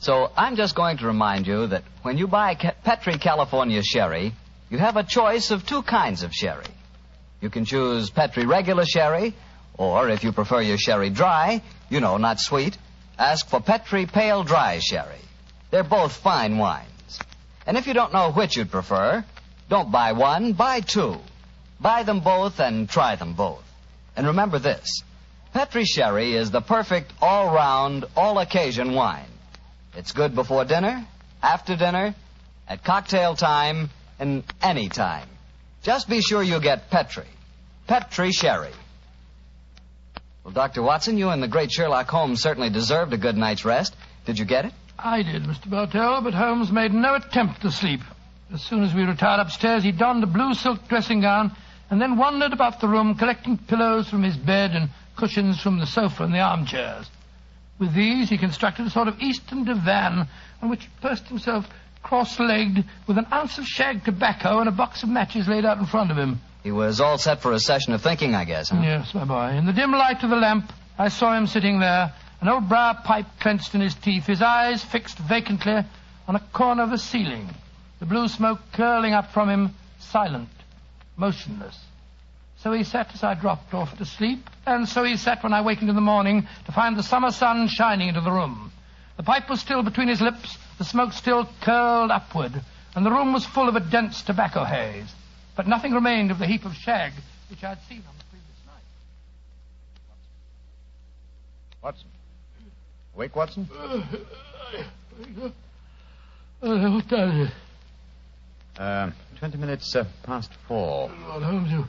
So 0.00 0.30
I'm 0.36 0.54
just 0.54 0.74
going 0.74 0.98
to 0.98 1.06
remind 1.06 1.46
you 1.46 1.66
that 1.68 1.82
when 2.02 2.18
you 2.18 2.28
buy 2.28 2.56
Petri 2.56 3.16
California 3.16 3.82
sherry, 3.82 4.34
you 4.68 4.76
have 4.76 4.98
a 4.98 5.02
choice 5.02 5.50
of 5.50 5.64
two 5.64 5.80
kinds 5.80 6.22
of 6.22 6.34
sherry. 6.34 6.66
You 7.40 7.48
can 7.48 7.64
choose 7.64 8.10
Petri 8.10 8.44
regular 8.44 8.84
sherry, 8.84 9.32
or 9.78 10.10
if 10.10 10.22
you 10.22 10.32
prefer 10.32 10.60
your 10.60 10.76
sherry 10.76 11.08
dry, 11.08 11.62
you 11.88 12.00
know, 12.00 12.18
not 12.18 12.38
sweet, 12.38 12.76
ask 13.18 13.48
for 13.48 13.60
Petri 13.62 14.04
pale 14.04 14.44
dry 14.44 14.78
sherry. 14.78 15.22
They're 15.70 15.84
both 15.84 16.12
fine 16.12 16.58
wines. 16.58 17.18
And 17.66 17.78
if 17.78 17.86
you 17.86 17.94
don't 17.94 18.12
know 18.12 18.30
which 18.30 18.58
you'd 18.58 18.70
prefer, 18.70 19.24
don't 19.70 19.90
buy 19.90 20.12
one, 20.12 20.52
buy 20.52 20.80
two. 20.80 21.16
Buy 21.80 22.02
them 22.02 22.20
both 22.20 22.60
and 22.60 22.90
try 22.90 23.16
them 23.16 23.32
both. 23.32 23.64
And 24.14 24.26
remember 24.26 24.58
this 24.58 25.02
Petri 25.52 25.84
Sherry 25.84 26.34
is 26.34 26.50
the 26.50 26.60
perfect 26.60 27.12
all 27.20 27.54
round, 27.54 28.04
all 28.16 28.38
occasion 28.38 28.94
wine. 28.94 29.28
It's 29.96 30.12
good 30.12 30.34
before 30.34 30.64
dinner, 30.64 31.06
after 31.42 31.76
dinner, 31.76 32.14
at 32.68 32.84
cocktail 32.84 33.34
time, 33.34 33.90
and 34.18 34.44
any 34.62 34.88
time. 34.88 35.28
Just 35.82 36.08
be 36.08 36.20
sure 36.20 36.42
you 36.42 36.60
get 36.60 36.90
Petri. 36.90 37.24
Petri 37.86 38.32
Sherry. 38.32 38.72
Well, 40.44 40.52
Dr. 40.52 40.82
Watson, 40.82 41.18
you 41.18 41.30
and 41.30 41.42
the 41.42 41.48
great 41.48 41.70
Sherlock 41.70 42.08
Holmes 42.08 42.42
certainly 42.42 42.70
deserved 42.70 43.12
a 43.12 43.18
good 43.18 43.36
night's 43.36 43.64
rest. 43.64 43.94
Did 44.26 44.38
you 44.38 44.44
get 44.44 44.64
it? 44.64 44.72
I 44.98 45.22
did, 45.22 45.44
Mr. 45.44 45.70
Bartell, 45.70 46.20
but 46.22 46.34
Holmes 46.34 46.72
made 46.72 46.92
no 46.92 47.14
attempt 47.14 47.62
to 47.62 47.70
sleep. 47.70 48.00
As 48.52 48.62
soon 48.62 48.82
as 48.82 48.94
we 48.94 49.02
retired 49.04 49.40
upstairs, 49.40 49.82
he 49.82 49.92
donned 49.92 50.24
a 50.24 50.26
blue 50.26 50.54
silk 50.54 50.88
dressing 50.88 51.20
gown 51.20 51.54
and 51.90 52.00
then 52.00 52.16
wandered 52.16 52.52
about 52.52 52.80
the 52.80 52.88
room 52.88 53.14
collecting 53.14 53.58
pillows 53.58 54.08
from 54.08 54.22
his 54.22 54.36
bed 54.36 54.72
and 54.72 54.90
cushions 55.18 55.60
from 55.60 55.78
the 55.78 55.86
sofa 55.86 56.22
and 56.22 56.32
the 56.32 56.40
armchairs. 56.40 57.10
With 57.78 57.92
these, 57.92 58.30
he 58.30 58.38
constructed 58.38 58.86
a 58.86 58.90
sort 58.90 59.08
of 59.08 59.20
eastern 59.20 59.64
divan 59.64 60.28
on 60.62 60.70
which 60.70 60.84
he 60.84 60.88
perched 61.02 61.26
himself 61.26 61.68
cross-legged 62.02 62.84
with 63.06 63.18
an 63.18 63.26
ounce 63.32 63.58
of 63.58 63.66
shag 63.66 64.04
tobacco 64.04 64.60
and 64.60 64.68
a 64.68 64.72
box 64.72 65.02
of 65.02 65.08
matches 65.08 65.48
laid 65.48 65.64
out 65.64 65.78
in 65.78 65.86
front 65.86 66.10
of 66.10 66.16
him. 66.16 66.40
He 66.62 66.70
was 66.70 67.00
all 67.00 67.18
set 67.18 67.40
for 67.40 67.52
a 67.52 67.58
session 67.58 67.92
of 67.92 68.02
thinking, 68.02 68.34
I 68.34 68.44
guess, 68.44 68.70
huh? 68.70 68.80
Yes, 68.82 69.12
my 69.14 69.24
boy. 69.24 69.56
In 69.56 69.66
the 69.66 69.72
dim 69.72 69.92
light 69.92 70.22
of 70.22 70.30
the 70.30 70.36
lamp, 70.36 70.72
I 70.98 71.08
saw 71.08 71.36
him 71.36 71.46
sitting 71.46 71.80
there, 71.80 72.12
an 72.40 72.48
old 72.48 72.68
briar 72.68 72.94
pipe 73.04 73.26
clenched 73.40 73.74
in 73.74 73.80
his 73.80 73.94
teeth, 73.94 74.26
his 74.26 74.42
eyes 74.42 74.84
fixed 74.84 75.18
vacantly 75.18 75.84
on 76.26 76.36
a 76.36 76.40
corner 76.52 76.84
of 76.84 76.90
the 76.90 76.98
ceiling, 76.98 77.48
the 77.98 78.06
blue 78.06 78.28
smoke 78.28 78.60
curling 78.72 79.12
up 79.12 79.32
from 79.32 79.48
him, 79.48 79.74
silent, 79.98 80.48
motionless. 81.16 81.87
So 82.62 82.72
he 82.72 82.82
sat 82.82 83.14
as 83.14 83.22
I 83.22 83.34
dropped 83.34 83.72
off 83.72 83.96
to 83.98 84.04
sleep, 84.04 84.50
and 84.66 84.88
so 84.88 85.04
he 85.04 85.16
sat 85.16 85.42
when 85.42 85.52
I 85.52 85.60
wakened 85.60 85.88
in 85.88 85.94
the 85.94 86.00
morning 86.00 86.48
to 86.66 86.72
find 86.72 86.96
the 86.96 87.02
summer 87.02 87.30
sun 87.30 87.68
shining 87.68 88.08
into 88.08 88.20
the 88.20 88.32
room. 88.32 88.72
The 89.16 89.22
pipe 89.22 89.48
was 89.48 89.60
still 89.60 89.82
between 89.82 90.08
his 90.08 90.20
lips, 90.20 90.58
the 90.78 90.84
smoke 90.84 91.12
still 91.12 91.48
curled 91.60 92.10
upward, 92.10 92.60
and 92.94 93.06
the 93.06 93.10
room 93.10 93.32
was 93.32 93.46
full 93.46 93.68
of 93.68 93.76
a 93.76 93.80
dense 93.80 94.22
tobacco 94.22 94.64
haze. 94.64 95.12
But 95.56 95.68
nothing 95.68 95.92
remained 95.92 96.30
of 96.30 96.38
the 96.38 96.46
heap 96.46 96.64
of 96.64 96.74
shag 96.74 97.12
which 97.50 97.64
I 97.64 97.70
had 97.70 97.78
seen 97.88 98.02
on 98.08 98.14
the 98.18 98.24
previous 98.24 98.66
night. 98.66 98.82
Watson. 101.82 102.08
Awake, 103.14 103.36
Watson? 103.36 103.68
Uh, 106.60 106.90
what 106.90 107.08
time 107.08 107.40
is 107.40 107.48
it? 107.48 107.54
Uh, 108.78 109.10
20 109.38 109.58
minutes 109.58 109.94
uh, 109.94 110.04
past 110.24 110.50
four. 110.66 111.10
Lord 111.28 111.42
Holmes, 111.42 111.70
you, 111.70 111.84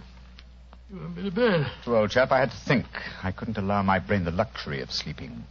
you 0.90 0.98
haven't 0.98 1.16
been 1.16 1.26
to 1.26 1.32
bed. 1.32 1.68
True, 1.84 1.98
old 1.98 2.12
chap, 2.12 2.32
I 2.32 2.40
had 2.40 2.52
to 2.52 2.58
think. 2.58 2.86
I 3.24 3.32
couldn't 3.32 3.58
allow 3.58 3.84
my 3.84 4.00
brain 4.00 4.26
the 4.26 4.32
luxury 4.32 4.82
of 4.82 4.92
sleeping. 4.92 5.44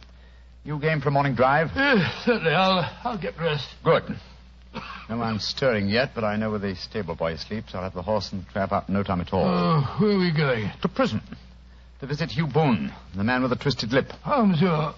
You 0.63 0.79
game 0.79 1.01
for 1.01 1.09
a 1.09 1.11
morning 1.11 1.35
drive? 1.35 1.71
Yes, 1.75 2.25
certainly. 2.25 2.51
I'll, 2.53 2.89
I'll 3.03 3.17
get 3.17 3.37
dressed. 3.37 3.67
Good. 3.83 4.03
No 5.09 5.17
one's 5.17 5.45
stirring 5.47 5.87
yet, 5.89 6.11
but 6.13 6.23
I 6.23 6.35
know 6.35 6.51
where 6.51 6.59
the 6.59 6.75
stable 6.75 7.15
boy 7.15 7.35
sleeps. 7.37 7.73
I'll 7.73 7.81
have 7.81 7.93
the 7.93 8.01
horse 8.03 8.31
and 8.31 8.47
trap 8.49 8.71
in 8.87 8.93
no 8.93 9.01
time 9.01 9.21
at 9.21 9.33
all. 9.33 9.45
Oh, 9.45 9.95
where 9.99 10.11
are 10.11 10.19
we 10.19 10.31
going? 10.31 10.69
to 10.81 10.87
prison. 10.87 11.21
To 12.01 12.05
visit 12.05 12.31
Hugh 12.31 12.47
Boone, 12.47 12.93
the 13.15 13.23
man 13.23 13.41
with 13.41 13.49
the 13.49 13.57
twisted 13.57 13.91
lip. 13.91 14.07
Oh, 14.25 14.29
Holmes, 14.29 14.61
you're, 14.61 14.93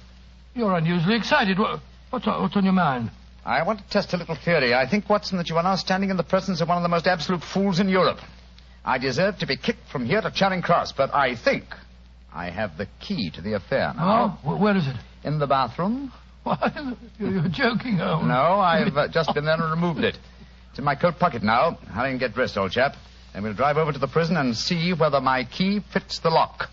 you're 0.56 0.76
unusually 0.76 1.16
excited. 1.16 1.58
What, 1.58 1.80
what's, 2.10 2.28
on, 2.28 2.42
what's 2.42 2.56
on 2.58 2.64
your 2.64 2.74
mind? 2.74 3.12
I 3.46 3.64
want 3.64 3.80
to 3.80 3.90
test 3.90 4.14
a 4.14 4.18
little 4.18 4.36
theory. 4.36 4.74
I 4.74 4.88
think, 4.88 5.10
Watson, 5.10 5.38
that 5.38 5.50
you 5.50 5.58
are 5.58 5.64
now 5.64 5.76
standing 5.76 6.10
in 6.10 6.18
the 6.18 6.24
presence 6.24 6.62
of 6.62 6.68
one 6.68 6.78
of 6.78 6.84
the 6.84 6.90
most 6.90 7.08
absolute 7.08 7.42
fools 7.44 7.80
in 7.80 7.88
Europe. 7.90 8.20
I 8.84 8.98
deserve 8.98 9.38
to 9.40 9.48
be 9.48 9.58
kicked 9.58 9.88
from 9.92 10.06
here 10.06 10.22
to 10.22 10.32
Charing 10.32 10.62
Cross, 10.62 10.94
but 10.94 11.14
I 11.14 11.36
think 11.36 11.66
I 12.34 12.50
have 12.50 12.78
the 12.78 12.88
key 13.00 13.30
to 13.32 13.42
the 13.42 13.54
affair 13.54 13.94
now. 13.96 14.40
Oh, 14.44 14.58
where 14.58 14.76
is 14.76 14.88
it? 14.88 14.96
In 15.24 15.38
the 15.38 15.48
bathroom? 15.48 16.12
Why, 16.44 16.58
you're, 17.20 17.48
joking, 17.50 17.98
Holmes. 17.98 18.28
No, 18.28 18.60
I've 18.60 18.98
uh, 18.98 19.08
just 19.10 19.34
been 19.36 19.46
there 19.46 19.62
and 19.62 19.72
removed 19.72 20.00
it. 20.00 20.18
It's 20.72 20.80
in 20.80 20.86
my 20.86 20.96
coat 20.96 21.20
pocket 21.20 21.44
now. 21.44 21.78
Hurry 21.92 22.12
and 22.12 22.20
get 22.20 22.34
dressed, 22.34 22.58
old 22.58 22.72
chap. 22.72 22.96
And 23.34 23.44
we'll 23.44 23.54
drive 23.54 23.78
over 23.78 23.92
to 23.94 24.00
the 24.00 24.08
prison 24.08 24.36
and 24.38 24.58
see 24.58 24.94
whether 24.94 25.22
my 25.22 25.44
key 25.44 25.82
fits 25.94 26.20
the 26.20 26.30
lock. 26.30 26.70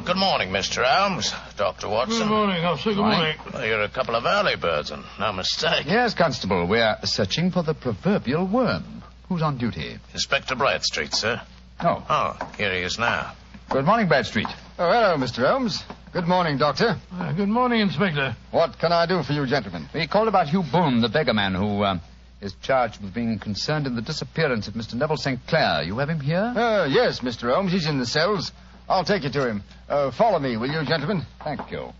Well, 0.00 0.14
good 0.14 0.16
morning, 0.18 0.48
Mr. 0.48 0.82
Holmes. 0.82 1.30
Dr. 1.58 1.86
Watson. 1.86 2.20
Good 2.20 2.28
morning, 2.30 2.64
officer. 2.64 2.94
Good 2.94 2.96
morning. 2.96 3.36
Well, 3.52 3.66
you're 3.66 3.82
a 3.82 3.88
couple 3.90 4.16
of 4.16 4.24
early 4.24 4.56
birds, 4.56 4.90
and 4.90 5.04
no 5.18 5.30
mistake. 5.30 5.84
Yes, 5.84 6.14
Constable. 6.14 6.66
We're 6.66 6.96
searching 7.04 7.50
for 7.50 7.62
the 7.62 7.74
proverbial 7.74 8.46
worm. 8.46 9.02
Who's 9.28 9.42
on 9.42 9.58
duty? 9.58 9.98
Inspector 10.14 10.54
Bradstreet, 10.56 11.12
sir. 11.12 11.42
Oh, 11.80 12.02
Oh, 12.08 12.50
here 12.56 12.72
he 12.72 12.80
is 12.80 12.98
now. 12.98 13.32
good 13.68 13.84
morning, 13.84 14.08
Bradstreet. 14.08 14.46
Oh, 14.78 14.90
hello, 14.90 15.16
Mr. 15.18 15.46
Holmes. 15.46 15.84
Good 16.14 16.26
morning, 16.26 16.56
Doctor. 16.56 16.96
Uh, 17.12 17.32
good 17.32 17.50
morning, 17.50 17.80
Inspector. 17.82 18.34
What 18.52 18.78
can 18.78 18.92
I 18.92 19.04
do 19.04 19.22
for 19.22 19.34
you, 19.34 19.44
gentlemen? 19.44 19.86
We 19.92 20.06
called 20.06 20.28
about 20.28 20.48
Hugh 20.48 20.62
Boone, 20.72 21.02
the 21.02 21.10
beggar 21.10 21.34
man 21.34 21.54
who 21.54 21.82
uh, 21.82 21.98
is 22.40 22.54
charged 22.62 23.02
with 23.02 23.12
being 23.12 23.38
concerned 23.38 23.86
in 23.86 23.96
the 23.96 24.02
disappearance 24.02 24.66
of 24.66 24.72
Mr. 24.72 24.94
Neville 24.94 25.18
St. 25.18 25.46
Clair. 25.46 25.82
You 25.82 25.98
have 25.98 26.08
him 26.08 26.20
here? 26.20 26.54
Uh, 26.56 26.86
yes, 26.86 27.20
Mr. 27.20 27.54
Holmes. 27.54 27.70
He's 27.72 27.84
in 27.86 27.98
the 27.98 28.06
cells. 28.06 28.50
I'll 28.90 29.04
take 29.04 29.22
you 29.22 29.30
to 29.30 29.48
him. 29.48 29.62
Uh, 29.88 30.10
follow 30.10 30.40
me, 30.40 30.56
will 30.56 30.68
you, 30.68 30.84
gentlemen? 30.84 31.24
Thank 31.44 31.70
you. 31.70 31.92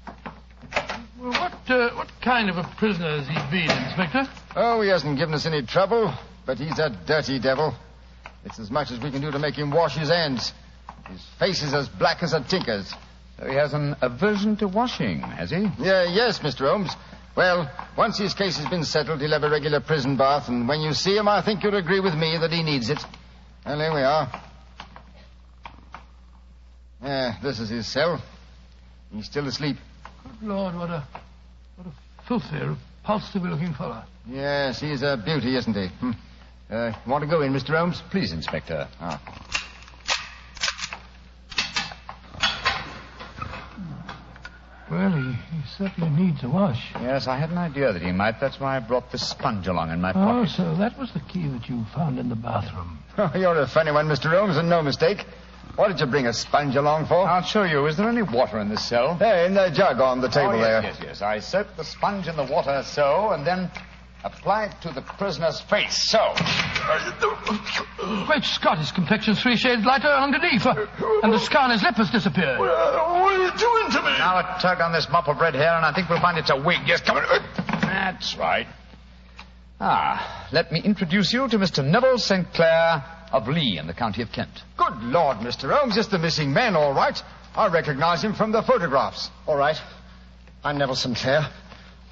Well, 1.21 1.31
what, 1.31 1.71
uh, 1.71 1.91
what 1.95 2.11
kind 2.21 2.51
of 2.51 2.57
a 2.57 2.65
prisoner 2.79 3.21
has 3.21 3.29
he 3.29 3.35
been, 3.57 3.71
Inspector? 3.71 4.29
Oh, 4.57 4.81
he 4.81 4.89
hasn't 4.89 5.17
given 5.17 5.33
us 5.33 5.47
any 5.47 5.63
trouble, 5.65 6.13
but 6.47 6.59
he's 6.59 6.81
a 6.81 6.91
dirty 7.07 7.39
devil. 7.39 7.77
It's 8.45 8.59
as 8.59 8.73
much 8.73 8.91
as 8.91 8.99
we 8.99 9.13
can 9.13 9.21
do 9.21 9.31
to 9.31 9.39
make 9.39 9.55
him 9.55 9.71
wash 9.71 9.97
his 9.97 10.09
hands. 10.09 10.53
His 11.09 11.25
face 11.39 11.63
is 11.63 11.75
as 11.75 11.89
black 11.89 12.25
as 12.25 12.33
a 12.33 12.41
tinker's. 12.41 12.93
So 13.39 13.47
he 13.47 13.55
has 13.55 13.73
an 13.73 13.95
aversion 14.03 14.57
to 14.57 14.67
washing, 14.67 15.21
has 15.21 15.51
he? 15.51 15.69
Yeah, 15.79 16.13
yes, 16.13 16.41
Mr. 16.41 16.69
Holmes. 16.69 16.91
Well, 17.37 17.71
once 17.97 18.19
his 18.19 18.35
case 18.35 18.57
has 18.57 18.69
been 18.69 18.85
settled, 18.85 19.21
he'll 19.21 19.31
have 19.31 19.45
a 19.45 19.51
regular 19.51 19.79
prison 19.79 20.17
bath, 20.17 20.49
and 20.49 20.67
when 20.67 20.81
you 20.81 20.93
see 20.95 21.17
him, 21.17 21.29
I 21.29 21.41
think 21.41 21.63
you'll 21.63 21.77
agree 21.77 22.01
with 22.01 22.15
me 22.15 22.37
that 22.37 22.51
he 22.51 22.65
needs 22.65 22.91
it. 22.91 22.99
Well, 23.65 23.79
here 23.79 23.95
we 23.95 24.01
are. 24.01 24.50
Yeah, 27.03 27.37
this 27.43 27.61
is 27.61 27.71
his 27.71 27.87
cell. 27.87 28.23
He's 29.13 29.27
still 29.27 29.47
asleep. 29.47 29.77
Good 30.41 30.49
Lord, 30.49 30.75
what 30.75 30.91
a, 30.91 31.07
what 31.77 31.87
a 31.87 32.23
filthy, 32.29 32.57
repulsive-looking 32.57 33.75
fellow. 33.75 34.05
Yes, 34.29 34.81
he's 34.81 35.03
a 35.03 35.21
beauty, 35.23 35.57
isn't 35.57 35.75
he? 35.75 35.89
Hmm. 35.89 36.11
Uh, 36.71 36.93
want 37.07 37.23
to 37.25 37.31
go 37.31 37.43
in, 37.43 37.53
Mr. 37.53 37.77
Holmes? 37.77 38.03
Please, 38.11 38.33
Inspector. 38.33 38.87
Ah. 39.01 39.21
Well, 44.91 45.13
he, 45.13 45.33
he 45.33 45.63
certainly 45.79 46.11
needs 46.11 46.43
a 46.43 46.49
wash. 46.49 46.91
Yes, 47.01 47.29
I 47.29 47.39
had 47.39 47.51
an 47.51 47.59
idea 47.59 47.93
that 47.93 48.03
he 48.03 48.11
might. 48.11 48.41
That's 48.41 48.59
why 48.59 48.77
I 48.77 48.81
brought 48.81 49.13
this 49.13 49.29
sponge 49.29 49.69
along 49.69 49.91
in 49.91 50.01
my 50.01 50.13
pocket. 50.13 50.51
Oh, 50.51 50.57
so 50.57 50.77
that 50.77 50.99
was 50.99 51.13
the 51.13 51.21
key 51.21 51.47
that 51.47 51.69
you 51.69 51.85
found 51.95 52.19
in 52.19 52.29
the 52.29 52.35
bathroom. 52.35 52.99
Oh, 53.17 53.31
you're 53.37 53.57
a 53.57 53.69
funny 53.69 53.93
one, 53.93 54.07
Mr. 54.09 54.31
Holmes, 54.31 54.57
and 54.57 54.69
no 54.69 54.83
mistake. 54.83 55.25
What 55.77 55.89
did 55.89 56.01
you 56.01 56.07
bring 56.07 56.27
a 56.27 56.33
sponge 56.33 56.77
along 56.77 57.07
for? 57.07 57.27
I'll 57.27 57.43
show 57.43 57.63
you. 57.63 57.87
Is 57.87 57.97
there 57.97 58.09
any 58.09 58.23
water 58.23 58.59
in 58.59 58.69
this 58.69 58.85
cell? 58.85 59.17
There, 59.17 59.47
in 59.47 59.55
the 59.55 59.71
jug 59.71 60.01
on 60.01 60.21
the 60.21 60.29
table 60.29 60.53
oh, 60.53 60.57
yes, 60.57 60.65
there. 60.65 60.83
Yes, 60.83 60.99
yes. 61.03 61.23
I 61.23 61.39
soak 61.39 61.77
the 61.77 61.85
sponge 61.85 62.29
in 62.29 62.37
the 62.37 62.45
water 62.45 62.83
so, 62.85 63.31
and 63.31 63.47
then 63.47 63.71
apply 64.25 64.65
it 64.65 64.75
to 64.83 64.91
the 64.93 65.01
prisoner's 65.03 65.61
face. 65.61 66.11
So. 66.11 66.35
Great 68.27 68.45
Scott, 68.45 68.79
his 68.79 68.93
complexion's 68.93 69.41
three 69.43 69.57
shades 69.57 69.85
lighter 69.85 70.09
underneath, 70.09 70.67
uh, 70.67 70.87
and 71.23 71.33
the 71.33 71.39
scar 71.39 71.63
on 71.63 71.71
his 71.71 71.83
lip 71.83 71.95
has 71.95 72.11
disappeared. 72.11 72.59
what 72.59 72.69
are 72.69 73.33
you 73.33 73.51
doing 73.57 73.91
to 73.91 74.03
me? 74.03 74.19
Now 74.19 74.39
a 74.39 74.59
tug 74.61 74.81
on 74.81 74.93
this 74.93 75.09
mop 75.11 75.29
of 75.29 75.41
red 75.41 75.55
hair, 75.55 75.75
and 75.75 75.85
I 75.85 75.93
think 75.93 76.09
we'll 76.09 76.21
find 76.21 76.37
it's 76.39 76.51
a 76.51 76.57
wig. 76.57 76.81
Yes, 76.87 77.01
come 77.01 77.17
on. 77.17 77.43
That's 77.81 78.37
right. 78.37 78.67
Ah, 79.81 80.49
let 80.53 80.73
me 80.73 80.83
introduce 80.83 81.33
you 81.33 81.49
to 81.49 81.59
Mr. 81.59 81.83
Neville 81.83 82.19
St. 82.19 82.53
Clair 82.53 83.03
of 83.33 83.49
Lee 83.49 83.79
in 83.79 83.87
the 83.87 83.95
county 83.95 84.23
of 84.23 84.33
Kent. 84.33 84.51
Good 84.77 85.03
Lord, 85.03 85.39
Mr. 85.39 85.75
Holmes, 85.75 85.97
it's 85.97 86.09
the 86.09 86.19
missing 86.19 86.53
man, 86.53 86.77
all 86.77 86.93
right. 86.93 87.21
I 87.55 87.69
recognize 87.69 88.23
him 88.23 88.35
from 88.35 88.53
the 88.53 88.63
photographs. 88.63 89.31
All 89.47 89.57
right. 89.57 89.77
I'm 90.63 90.79
Neville 90.79 90.95
Sinclair. 90.95 91.49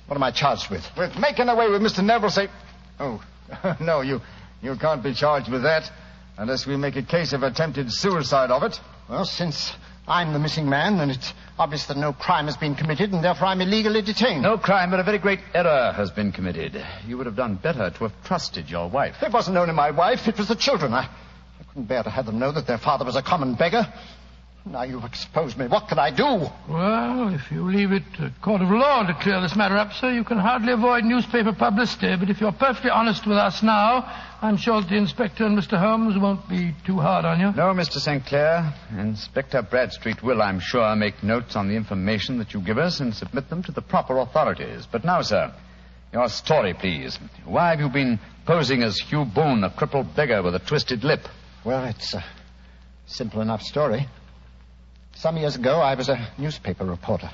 What 0.06 0.16
am 0.16 0.22
I 0.22 0.30
charged 0.30 0.70
with? 0.70 0.84
With 0.96 1.16
making 1.18 1.48
away 1.48 1.68
with 1.68 1.82
Mr. 1.82 2.04
Neville 2.04 2.30
St. 2.30 2.50
Oh, 2.98 3.22
no, 3.80 4.00
you, 4.00 4.20
you 4.62 4.76
can't 4.76 5.02
be 5.02 5.14
charged 5.14 5.50
with 5.50 5.62
that 5.62 5.90
unless 6.36 6.66
we 6.66 6.76
make 6.76 6.96
a 6.96 7.02
case 7.02 7.32
of 7.32 7.42
attempted 7.42 7.92
suicide 7.92 8.50
of 8.50 8.62
it. 8.62 8.80
Well, 9.08 9.24
since 9.24 9.72
I'm 10.08 10.32
the 10.32 10.38
missing 10.38 10.68
man, 10.68 10.98
and 11.00 11.10
it's 11.10 11.34
obvious 11.58 11.86
that 11.86 11.96
no 11.96 12.12
crime 12.12 12.46
has 12.46 12.56
been 12.56 12.74
committed, 12.74 13.12
and 13.12 13.22
therefore 13.22 13.48
I'm 13.48 13.60
illegally 13.60 14.00
detained. 14.00 14.42
No 14.42 14.56
crime, 14.56 14.90
but 14.90 15.00
a 15.00 15.02
very 15.02 15.18
great 15.18 15.40
error 15.52 15.92
has 15.94 16.10
been 16.10 16.32
committed. 16.32 16.82
You 17.06 17.18
would 17.18 17.26
have 17.26 17.36
done 17.36 17.56
better 17.56 17.90
to 17.90 18.04
have 18.04 18.12
trusted 18.24 18.70
your 18.70 18.88
wife. 18.88 19.16
It 19.22 19.32
wasn't 19.32 19.58
only 19.58 19.74
my 19.74 19.90
wife, 19.90 20.26
it 20.26 20.38
was 20.38 20.48
the 20.48 20.56
children. 20.56 20.94
I, 20.94 21.02
I 21.60 21.64
couldn't 21.68 21.88
bear 21.88 22.02
to 22.02 22.10
have 22.10 22.26
them 22.26 22.38
know 22.38 22.52
that 22.52 22.66
their 22.66 22.78
father 22.78 23.04
was 23.04 23.16
a 23.16 23.22
common 23.22 23.54
beggar. 23.54 23.92
Now 24.70 24.82
you've 24.82 25.04
exposed 25.04 25.56
me. 25.56 25.66
What 25.66 25.88
can 25.88 25.98
I 25.98 26.10
do? 26.10 26.46
Well, 26.68 27.34
if 27.34 27.50
you 27.50 27.64
leave 27.64 27.90
it 27.90 28.02
to 28.16 28.26
a 28.26 28.30
court 28.42 28.60
of 28.60 28.70
law 28.70 29.02
to 29.02 29.14
clear 29.14 29.40
this 29.40 29.56
matter 29.56 29.76
up, 29.76 29.92
sir, 29.94 30.10
you 30.12 30.24
can 30.24 30.36
hardly 30.38 30.72
avoid 30.72 31.04
newspaper 31.04 31.52
publicity. 31.54 32.14
But 32.16 32.28
if 32.28 32.40
you're 32.40 32.52
perfectly 32.52 32.90
honest 32.90 33.26
with 33.26 33.38
us 33.38 33.62
now, 33.62 34.04
I'm 34.42 34.58
sure 34.58 34.82
that 34.82 34.90
the 34.90 34.96
inspector 34.96 35.46
and 35.46 35.58
Mr. 35.58 35.78
Holmes 35.78 36.18
won't 36.18 36.46
be 36.50 36.74
too 36.84 36.98
hard 36.98 37.24
on 37.24 37.40
you. 37.40 37.46
No, 37.52 37.72
Mr. 37.72 37.98
St. 37.98 38.24
Clair. 38.26 38.74
Inspector 38.96 39.62
Bradstreet 39.62 40.22
will, 40.22 40.42
I'm 40.42 40.60
sure, 40.60 40.94
make 40.96 41.22
notes 41.22 41.56
on 41.56 41.68
the 41.68 41.74
information 41.74 42.36
that 42.38 42.52
you 42.52 42.60
give 42.60 42.78
us 42.78 43.00
and 43.00 43.14
submit 43.14 43.48
them 43.48 43.62
to 43.62 43.72
the 43.72 43.82
proper 43.82 44.18
authorities. 44.18 44.86
But 44.90 45.02
now, 45.02 45.22
sir, 45.22 45.52
your 46.12 46.28
story, 46.28 46.74
please. 46.74 47.18
Why 47.46 47.70
have 47.70 47.80
you 47.80 47.88
been 47.88 48.20
posing 48.44 48.82
as 48.82 48.98
Hugh 48.98 49.24
Boone, 49.24 49.64
a 49.64 49.70
crippled 49.70 50.14
beggar 50.14 50.42
with 50.42 50.54
a 50.54 50.60
twisted 50.60 51.04
lip? 51.04 51.20
Well, 51.64 51.86
it's 51.86 52.12
a 52.12 52.24
simple 53.06 53.40
enough 53.40 53.62
story. 53.62 54.06
Some 55.18 55.36
years 55.36 55.56
ago, 55.56 55.80
I 55.80 55.96
was 55.96 56.08
a 56.08 56.28
newspaper 56.38 56.84
reporter. 56.84 57.28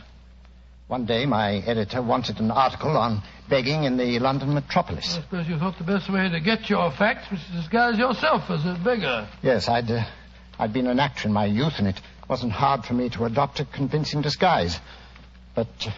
One 0.87 1.05
day, 1.05 1.27
my 1.27 1.57
editor 1.57 2.01
wanted 2.01 2.41
an 2.41 2.51
article 2.51 2.97
on 2.97 3.23
begging 3.51 3.85
in 3.85 3.99
the 3.99 4.19
London 4.21 4.55
metropolis. 4.55 5.19
I 5.19 5.21
suppose 5.21 5.47
you 5.47 5.59
thought 5.59 5.77
the 5.77 5.85
best 5.85 6.11
way 6.11 6.31
to 6.31 6.41
get 6.41 6.71
your 6.71 6.91
facts 6.93 7.31
was 7.31 7.45
to 7.45 7.53
disguise 7.53 7.99
yourself 7.99 8.49
as 8.49 8.65
a 8.65 8.81
beggar. 8.83 9.29
Yes, 9.43 9.69
I'd, 9.69 9.91
uh, 9.91 10.03
I'd 10.59 10.73
been 10.73 10.87
an 10.87 10.99
actor 10.99 11.29
in 11.29 11.35
my 11.35 11.45
youth, 11.45 11.75
and 11.77 11.87
it 11.87 12.01
wasn't 12.27 12.53
hard 12.53 12.87
for 12.87 12.95
me 12.95 13.11
to 13.11 13.27
adopt 13.27 13.61
a 13.61 13.67
convincing 13.67 14.23
disguise. 14.23 14.81
But 15.55 15.69
uh, 15.87 15.91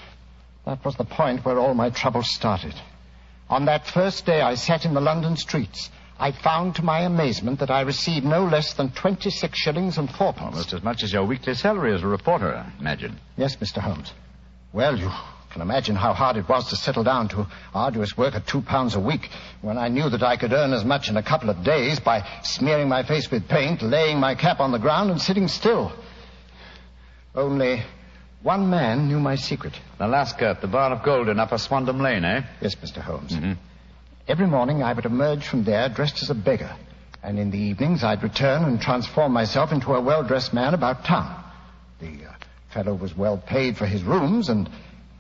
that 0.64 0.85
was 0.85 0.96
the 0.96 1.05
point 1.05 1.44
where 1.44 1.61
all 1.61 1.75
my 1.75 1.90
troubles 1.90 2.29
started. 2.29 2.75
On 3.49 3.66
that 3.66 3.87
first 3.87 4.27
day 4.27 4.40
I 4.40 4.57
sat 4.57 4.87
in 4.87 4.94
the 4.94 5.01
London 5.01 5.37
streets, 5.37 5.88
I 6.19 6.33
found 6.33 6.77
to 6.77 6.83
my 6.83 7.01
amazement 7.01 7.59
that 7.61 7.71
I 7.71 7.83
received 7.83 8.25
no 8.25 8.45
less 8.45 8.73
than 8.75 8.91
26 8.91 9.59
shillings 9.59 9.99
and 9.99 10.11
fourpence. 10.11 10.47
Almost 10.47 10.73
as 10.73 10.83
much 10.83 11.03
as 11.03 11.13
your 11.13 11.25
weekly 11.25 11.55
salary 11.55 11.95
as 11.95 12.03
a 12.03 12.07
reporter, 12.07 12.55
I 12.55 12.73
imagine. 12.81 13.19
Yes, 13.37 13.57
Mr. 13.57 13.79
Holmes. 13.79 14.13
Well, 14.73 14.99
you 14.99 15.11
can 15.51 15.61
imagine 15.61 15.95
how 15.95 16.15
hard 16.15 16.37
it 16.37 16.49
was 16.49 16.71
to 16.71 16.77
settle 16.77 17.05
down 17.05 17.29
to 17.29 17.47
arduous 17.75 18.17
work 18.17 18.35
at 18.35 18.47
two 18.47 18.63
pounds 18.63 18.95
a 18.95 19.01
week 19.01 19.29
when 19.61 19.77
I 19.77 19.89
knew 19.89 20.09
that 20.09 20.23
I 20.23 20.37
could 20.37 20.53
earn 20.53 20.73
as 20.73 20.85
much 20.85 21.09
in 21.09 21.17
a 21.17 21.23
couple 21.23 21.51
of 21.51 21.63
days 21.63 22.01
by 22.01 22.27
smearing 22.43 22.89
my 22.89 23.03
face 23.03 23.31
with 23.31 23.47
paint, 23.49 23.83
laying 23.83 24.19
my 24.19 24.35
cap 24.35 24.61
on 24.61 24.73
the 24.73 24.79
ground, 24.79 25.11
and 25.11 25.21
sitting 25.21 25.49
still. 25.49 25.93
Only 27.35 27.83
one 28.43 28.71
man 28.71 29.09
knew 29.09 29.21
my 29.21 29.37
secret. 29.37 29.75
The 29.99 30.07
Lascar 30.07 30.47
at 30.47 30.61
the 30.63 30.67
Bar 30.67 30.93
of 30.93 31.03
Gold 31.03 31.29
in 31.29 31.39
Upper 31.39 31.57
Swandam 31.59 32.01
Lane, 32.01 32.25
eh? 32.25 32.43
Yes, 32.63 32.75
Mr. 32.77 33.03
Holmes. 33.03 33.33
Mm-hmm. 33.33 33.53
Every 34.29 34.49
morning 34.49 34.83
I 34.83 34.93
would 34.93 35.05
emerge 35.05 35.47
from 35.47 35.62
there 35.62 35.89
dressed 35.89 36.21
as 36.21 36.31
a 36.31 36.35
beggar, 36.35 36.75
and 37.23 37.39
in 37.39 37.53
the 37.53 37.59
evenings 37.59 38.03
I'd 38.03 38.25
return 38.25 38.65
and 38.65 38.81
transform 38.81 39.33
myself 39.33 39.71
into 39.71 39.95
a 39.95 40.01
well-dressed 40.01 40.53
man 40.53 40.75
about 40.75 41.05
town. 41.05 41.45
The 42.01 42.25
uh, 42.27 42.33
fellow 42.71 42.95
was 42.95 43.17
well 43.17 43.39
paid 43.39 43.77
for 43.77 43.87
his 43.87 44.03
rooms, 44.03 44.49
and 44.49 44.69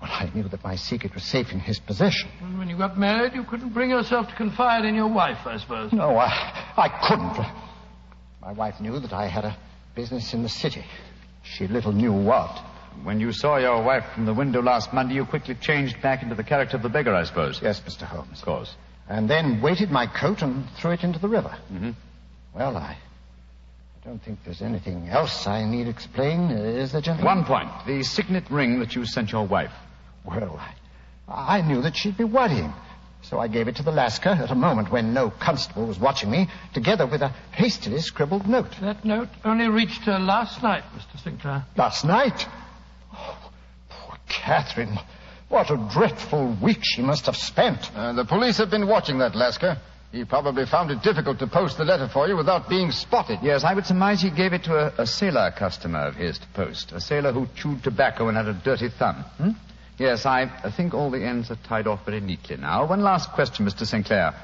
well, 0.02 0.10
I 0.10 0.28
knew 0.34 0.48
that 0.48 0.64
my 0.64 0.74
secret 0.74 1.14
was 1.14 1.22
safe 1.22 1.52
in 1.52 1.60
his 1.60 1.78
possession. 1.78 2.28
And 2.40 2.58
when 2.58 2.68
you 2.68 2.76
got 2.76 2.98
married, 2.98 3.34
you 3.34 3.44
couldn't 3.44 3.72
bring 3.72 3.90
yourself 3.90 4.28
to 4.28 4.34
confide 4.34 4.84
in 4.84 4.96
your 4.96 5.06
wife, 5.06 5.46
I 5.46 5.58
suppose. 5.58 5.92
No, 5.92 6.16
I, 6.16 6.72
I 6.76 6.88
couldn't. 7.06 7.46
My 8.42 8.52
wife 8.52 8.80
knew 8.80 8.98
that 8.98 9.12
I 9.12 9.28
had 9.28 9.44
a 9.44 9.56
business 9.94 10.34
in 10.34 10.42
the 10.42 10.48
city. 10.48 10.84
She 11.44 11.68
little 11.68 11.92
knew 11.92 12.12
what. 12.12 12.60
When 13.04 13.20
you 13.20 13.30
saw 13.30 13.58
your 13.58 13.84
wife 13.84 14.04
from 14.14 14.26
the 14.26 14.34
window 14.34 14.60
last 14.62 14.92
Monday, 14.92 15.14
you 15.14 15.26
quickly 15.26 15.54
changed 15.54 16.02
back 16.02 16.24
into 16.24 16.34
the 16.34 16.42
character 16.42 16.76
of 16.76 16.82
the 16.82 16.88
beggar, 16.88 17.14
I 17.14 17.22
suppose. 17.22 17.62
Yes, 17.62 17.80
Mr. 17.80 18.02
Holmes. 18.02 18.40
Of 18.40 18.44
course. 18.44 18.74
And 19.08 19.30
then 19.30 19.62
weighted 19.62 19.90
my 19.90 20.06
coat 20.06 20.42
and 20.42 20.68
threw 20.80 20.90
it 20.92 21.04
into 21.04 21.18
the 21.18 21.28
river. 21.28 21.56
Mm-hmm. 21.72 21.90
Well, 22.54 22.76
I, 22.76 22.96
I 22.96 24.08
don't 24.08 24.22
think 24.22 24.40
there's 24.44 24.62
anything 24.62 25.08
else 25.08 25.46
I 25.46 25.64
need 25.64 25.88
explain, 25.88 26.50
is 26.50 26.92
there, 26.92 27.00
gentlemen? 27.00 27.36
One 27.36 27.44
point. 27.44 27.70
The 27.86 28.02
signet 28.02 28.50
ring 28.50 28.80
that 28.80 28.94
you 28.94 29.04
sent 29.04 29.30
your 29.30 29.46
wife. 29.46 29.72
Well, 30.24 30.58
I, 30.58 31.58
I 31.58 31.60
knew 31.62 31.82
that 31.82 31.96
she'd 31.96 32.16
be 32.16 32.24
worrying. 32.24 32.72
So 33.22 33.40
I 33.40 33.48
gave 33.48 33.66
it 33.66 33.76
to 33.76 33.82
the 33.82 33.90
Lascar 33.90 34.30
at 34.30 34.50
a 34.50 34.54
moment 34.54 34.90
when 34.92 35.12
no 35.12 35.30
constable 35.30 35.86
was 35.86 35.98
watching 35.98 36.30
me, 36.30 36.48
together 36.74 37.06
with 37.06 37.22
a 37.22 37.28
hastily 37.50 38.00
scribbled 38.00 38.48
note. 38.48 38.70
That 38.80 39.04
note 39.04 39.28
only 39.44 39.68
reached 39.68 40.02
her 40.02 40.18
last 40.18 40.62
night, 40.62 40.84
Mr. 40.94 41.22
Sinclair. 41.22 41.64
Last 41.76 42.04
night? 42.04 42.46
Oh, 43.12 43.50
poor 43.88 44.16
Catherine. 44.28 44.98
What 45.48 45.70
a 45.70 45.76
dreadful 45.92 46.56
week 46.62 46.80
she 46.82 47.02
must 47.02 47.26
have 47.26 47.36
spent. 47.36 47.90
Uh, 47.94 48.12
the 48.12 48.24
police 48.24 48.58
have 48.58 48.70
been 48.70 48.88
watching 48.88 49.18
that 49.18 49.32
Lascar. 49.32 49.78
He 50.12 50.24
probably 50.24 50.66
found 50.66 50.90
it 50.90 51.02
difficult 51.02 51.38
to 51.40 51.46
post 51.46 51.78
the 51.78 51.84
letter 51.84 52.08
for 52.08 52.26
you 52.26 52.36
without 52.36 52.68
being 52.68 52.90
spotted. 52.90 53.38
Yes, 53.42 53.64
I 53.64 53.74
would 53.74 53.86
surmise 53.86 54.22
he 54.22 54.30
gave 54.30 54.52
it 54.52 54.64
to 54.64 54.74
a, 54.74 55.02
a 55.02 55.06
sailor 55.06 55.52
customer 55.56 56.06
of 56.06 56.14
his 56.14 56.38
to 56.38 56.46
post. 56.54 56.92
A 56.92 57.00
sailor 57.00 57.32
who 57.32 57.46
chewed 57.54 57.82
tobacco 57.84 58.28
and 58.28 58.36
had 58.36 58.46
a 58.46 58.54
dirty 58.54 58.88
thumb. 58.88 59.16
Hmm? 59.38 59.50
Yes, 59.98 60.26
I, 60.26 60.42
I 60.64 60.70
think 60.70 60.94
all 60.94 61.10
the 61.10 61.24
ends 61.24 61.50
are 61.50 61.58
tied 61.68 61.86
off 61.86 62.04
very 62.04 62.20
neatly 62.20 62.56
now. 62.56 62.86
One 62.86 63.02
last 63.02 63.32
question, 63.32 63.66
Mr. 63.66 63.86
Sinclair. 63.86 64.34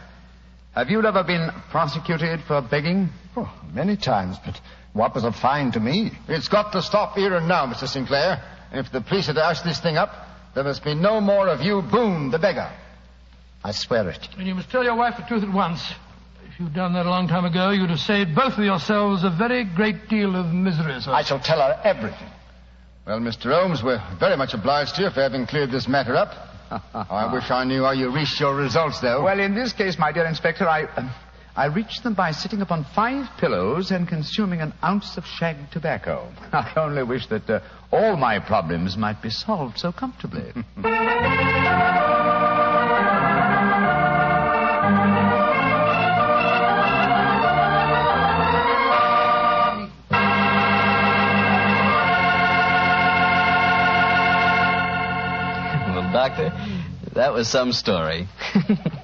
Have 0.75 0.88
you 0.88 1.05
ever 1.05 1.23
been 1.25 1.51
prosecuted 1.71 2.41
for 2.43 2.62
begging? 2.62 3.11
Oh, 3.37 3.53
many 3.75 3.97
times, 3.97 4.37
but 4.45 4.59
what 4.95 5.15
was 5.15 5.25
a 5.25 5.33
fine 5.33 5.73
to 5.73 5.81
me? 5.81 6.12
It's 6.29 6.49
got 6.49 6.73
to 6.73 6.83
stop 6.83 7.17
here 7.17 7.35
and 7.35 7.49
now, 7.49 7.67
Mr. 7.67 7.88
Sinclair. 7.88 8.43
And 8.71 8.85
if 8.85 8.93
the 8.93 9.03
police 9.03 9.29
are 9.29 9.35
to 9.35 9.43
hush 9.43 9.61
this 9.61 9.81
thing 9.81 9.97
up, 9.97 10.11
there 10.55 10.65
must 10.65 10.85
be 10.85 10.95
no 10.95 11.21
more 11.21 11.49
of 11.49 11.61
you, 11.61 11.83
Boone, 11.83 12.31
the 12.31 12.38
beggar. 12.38 12.71
I 13.65 13.73
swear 13.73 14.09
it. 14.11 14.29
And 14.37 14.47
you 14.47 14.55
must 14.55 14.71
tell 14.71 14.85
your 14.85 14.97
wife 14.97 15.17
the 15.17 15.23
truth 15.23 15.43
at 15.43 15.53
once. 15.53 15.93
If 16.53 16.61
you'd 16.61 16.75
done 16.75 16.93
that 16.95 17.07
a 17.07 17.11
long 17.11 17.29
time 17.29 17.45
ago, 17.45 17.71
you'd 17.71 17.91
have 17.91 18.01
saved 18.01 18.35
both 18.35 18.59
of 18.59 18.65
yourselves 18.65 19.25
a 19.25 19.31
very 19.31 19.65
great 19.65 20.09
deal 20.09 20.37
of 20.37 20.53
misery, 20.53 21.01
sir. 21.01 21.12
I 21.12 21.23
shall 21.23 21.41
tell 21.41 21.61
her 21.61 21.81
everything. 21.85 22.29
Well, 23.07 23.21
Mr. 23.21 23.53
Holmes, 23.53 23.83
we're 23.83 24.03
very 24.21 24.37
much 24.37 24.53
obliged 24.53 24.97
to 24.97 25.03
you 25.03 25.11
for 25.11 25.23
having 25.23 25.47
cleared 25.47 25.71
this 25.71 25.88
matter 25.88 26.15
up. 26.15 26.35
I 26.95 27.33
wish 27.33 27.51
I 27.51 27.65
knew 27.65 27.85
how 27.85 27.93
you 27.93 28.11
reached 28.11 28.38
your 28.41 28.55
results, 28.55 29.01
though. 29.01 29.23
Well, 29.25 29.41
in 29.41 29.55
this 29.55 29.73
case, 29.73 29.99
my 29.99 30.12
dear 30.12 30.27
Inspector, 30.27 30.67
I. 30.67 30.85
Uh, 30.85 31.12
I 31.55 31.67
reached 31.67 32.03
them 32.03 32.15
by 32.15 32.31
sitting 32.33 32.62
upon 32.62 32.87
five 32.95 33.29
pillows 33.38 33.91
and 33.91 34.09
consuming 34.09 34.62
an 34.62 34.73
ounce 34.83 35.19
of 35.19 35.27
shag 35.27 35.71
tobacco. 35.71 36.27
I 36.53 36.73
only 36.77 37.03
wish 37.03 37.27
that 37.27 37.49
uh, 37.51 37.61
all 37.93 38.17
my 38.17 38.38
problems 38.38 38.97
might 38.97 39.21
be 39.21 39.29
solved 39.29 39.79
so 39.79 39.93
comfortably. 39.93 40.51
well, 55.93 56.12
Doctor, 56.15 56.51
that 57.12 57.35
was 57.35 57.47
some 57.47 57.73
story. 57.73 58.27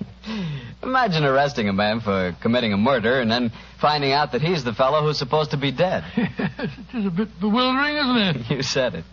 Imagine 0.89 1.25
arresting 1.25 1.69
a 1.69 1.73
man 1.75 2.01
for 2.01 2.35
committing 2.41 2.73
a 2.73 2.79
murder 2.79 3.21
and 3.21 3.31
then 3.31 3.53
finding 3.79 4.13
out 4.13 4.33
that 4.33 4.41
he's 4.41 4.65
the 4.65 4.73
fellow 4.73 5.03
who's 5.03 5.19
supposed 5.19 5.51
to 5.51 5.59
be 5.59 5.71
dead. 5.71 6.03
it 6.17 6.71
is 6.95 7.05
a 7.05 7.11
bit 7.11 7.29
bewildering, 7.39 7.97
isn't 7.99 8.17
it? 8.17 8.51
you 8.57 8.63
said 8.63 8.95
it. 8.95 9.05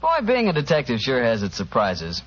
Boy, 0.00 0.24
being 0.24 0.48
a 0.48 0.52
detective 0.52 1.00
sure 1.00 1.20
has 1.20 1.42
its 1.42 1.56
surprises. 1.56 2.22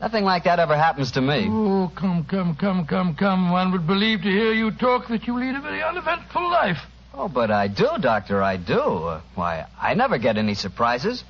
Nothing 0.00 0.22
like 0.22 0.44
that 0.44 0.60
ever 0.60 0.76
happens 0.76 1.10
to 1.12 1.20
me. 1.20 1.48
Oh, 1.50 1.90
come, 1.96 2.24
come, 2.24 2.54
come, 2.54 2.86
come, 2.86 3.16
come. 3.16 3.50
One 3.50 3.72
would 3.72 3.88
believe 3.88 4.22
to 4.22 4.28
hear 4.28 4.52
you 4.52 4.70
talk 4.70 5.08
that 5.08 5.26
you 5.26 5.36
lead 5.36 5.56
a 5.56 5.60
very 5.60 5.82
uneventful 5.82 6.48
life. 6.48 6.78
Oh, 7.12 7.26
but 7.26 7.50
I 7.50 7.66
do, 7.66 7.88
Doctor, 8.00 8.40
I 8.40 8.56
do. 8.56 8.80
Uh, 8.80 9.20
why, 9.34 9.66
I 9.80 9.94
never 9.94 10.18
get 10.18 10.38
any 10.38 10.54
surprises. 10.54 11.24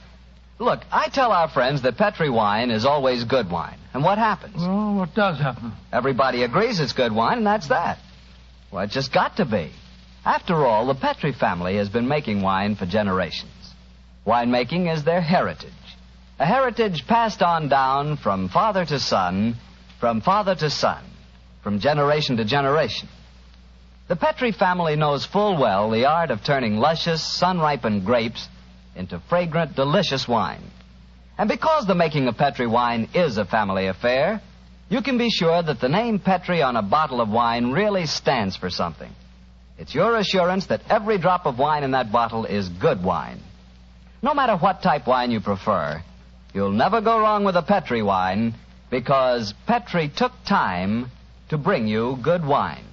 Look, 0.59 0.83
I 0.92 1.09
tell 1.09 1.33
our 1.33 1.49
friends 1.49 1.81
that 1.83 1.96
Petri 1.96 2.29
wine 2.29 2.70
is 2.70 2.85
always 2.85 3.25
good 3.25 3.51
wine. 3.51 3.80
And 3.92 4.05
what 4.05 4.18
happens? 4.18 4.57
Well, 4.57 4.94
what 4.94 5.14
does 5.14 5.38
happen? 5.38 5.72
Everybody 5.92 6.42
agrees 6.44 6.79
it's 6.81 6.92
good 6.92 7.12
wine, 7.12 7.38
and 7.38 7.46
that's 7.46 7.68
that. 7.68 7.98
Well, 8.70 8.85
it's 8.85 8.94
just 8.94 9.12
got 9.12 9.37
to 9.38 9.44
be. 9.44 9.72
After 10.24 10.64
all, 10.64 10.87
the 10.87 10.94
Petri 10.94 11.33
family 11.33 11.76
has 11.76 11.88
been 11.88 12.07
making 12.07 12.42
wine 12.42 12.76
for 12.76 12.87
generations. 12.87 13.50
Winemaking 14.26 14.92
is 14.92 15.03
their 15.03 15.20
heritage. 15.20 15.72
A 16.38 16.46
heritage 16.46 17.07
passed 17.07 17.42
on 17.42 17.68
down 17.68 18.16
from 18.16 18.48
father 18.48 18.85
to 18.85 19.00
son, 19.00 19.57
from 19.98 20.20
father 20.20 20.55
to 20.55 20.70
son, 20.70 21.03
from 21.62 21.81
generation 21.81 22.37
to 22.37 22.44
generation. 22.44 23.09
The 24.09 24.16
Petri 24.16 24.53
family 24.53 24.96
knows 24.96 25.24
full 25.24 25.57
well 25.57 25.90
the 25.90 26.07
art 26.07 26.31
of 26.31 26.42
turning 26.44 26.79
luscious, 26.79 27.22
sun-ripened 27.22 28.05
grapes 28.05 28.48
into 28.94 29.20
fragrant, 29.29 29.74
delicious 29.74 30.26
wine. 30.26 30.62
And 31.40 31.48
because 31.48 31.87
the 31.87 31.94
making 31.94 32.29
of 32.29 32.37
Petri 32.37 32.66
wine 32.66 33.09
is 33.14 33.38
a 33.38 33.46
family 33.46 33.87
affair, 33.87 34.42
you 34.90 35.00
can 35.00 35.16
be 35.16 35.31
sure 35.31 35.62
that 35.62 35.81
the 35.81 35.88
name 35.88 36.18
Petri 36.18 36.61
on 36.61 36.76
a 36.76 36.83
bottle 36.83 37.18
of 37.18 37.31
wine 37.31 37.72
really 37.72 38.05
stands 38.05 38.57
for 38.57 38.68
something. 38.68 39.11
It's 39.79 39.94
your 39.94 40.16
assurance 40.18 40.66
that 40.66 40.83
every 40.90 41.16
drop 41.16 41.46
of 41.46 41.59
wine 41.59 41.83
in 41.83 41.92
that 41.92 42.12
bottle 42.12 42.44
is 42.44 42.68
good 42.68 43.03
wine. 43.03 43.40
No 44.20 44.35
matter 44.35 44.55
what 44.55 44.83
type 44.83 45.07
wine 45.07 45.31
you 45.31 45.40
prefer, 45.40 46.03
you'll 46.53 46.72
never 46.72 47.00
go 47.00 47.18
wrong 47.18 47.44
with 47.44 47.57
a 47.57 47.62
Petri 47.62 48.03
wine 48.03 48.55
because 48.90 49.55
Petri 49.66 50.11
took 50.14 50.33
time 50.46 51.11
to 51.48 51.57
bring 51.57 51.88
you 51.88 52.18
good 52.22 52.44
wine. 52.44 52.85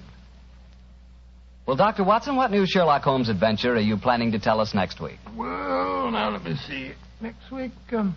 Well, 1.66 1.76
Dr. 1.76 2.02
Watson, 2.02 2.36
what 2.36 2.50
new 2.50 2.64
Sherlock 2.66 3.02
Holmes 3.02 3.28
adventure 3.28 3.74
are 3.74 3.78
you 3.78 3.98
planning 3.98 4.32
to 4.32 4.38
tell 4.38 4.58
us 4.58 4.72
next 4.72 5.02
week? 5.02 5.18
Well, 5.36 6.10
now 6.10 6.30
let 6.30 6.42
me 6.44 6.54
see. 6.66 6.92
Next 7.20 7.50
week, 7.50 7.72
um, 7.92 8.16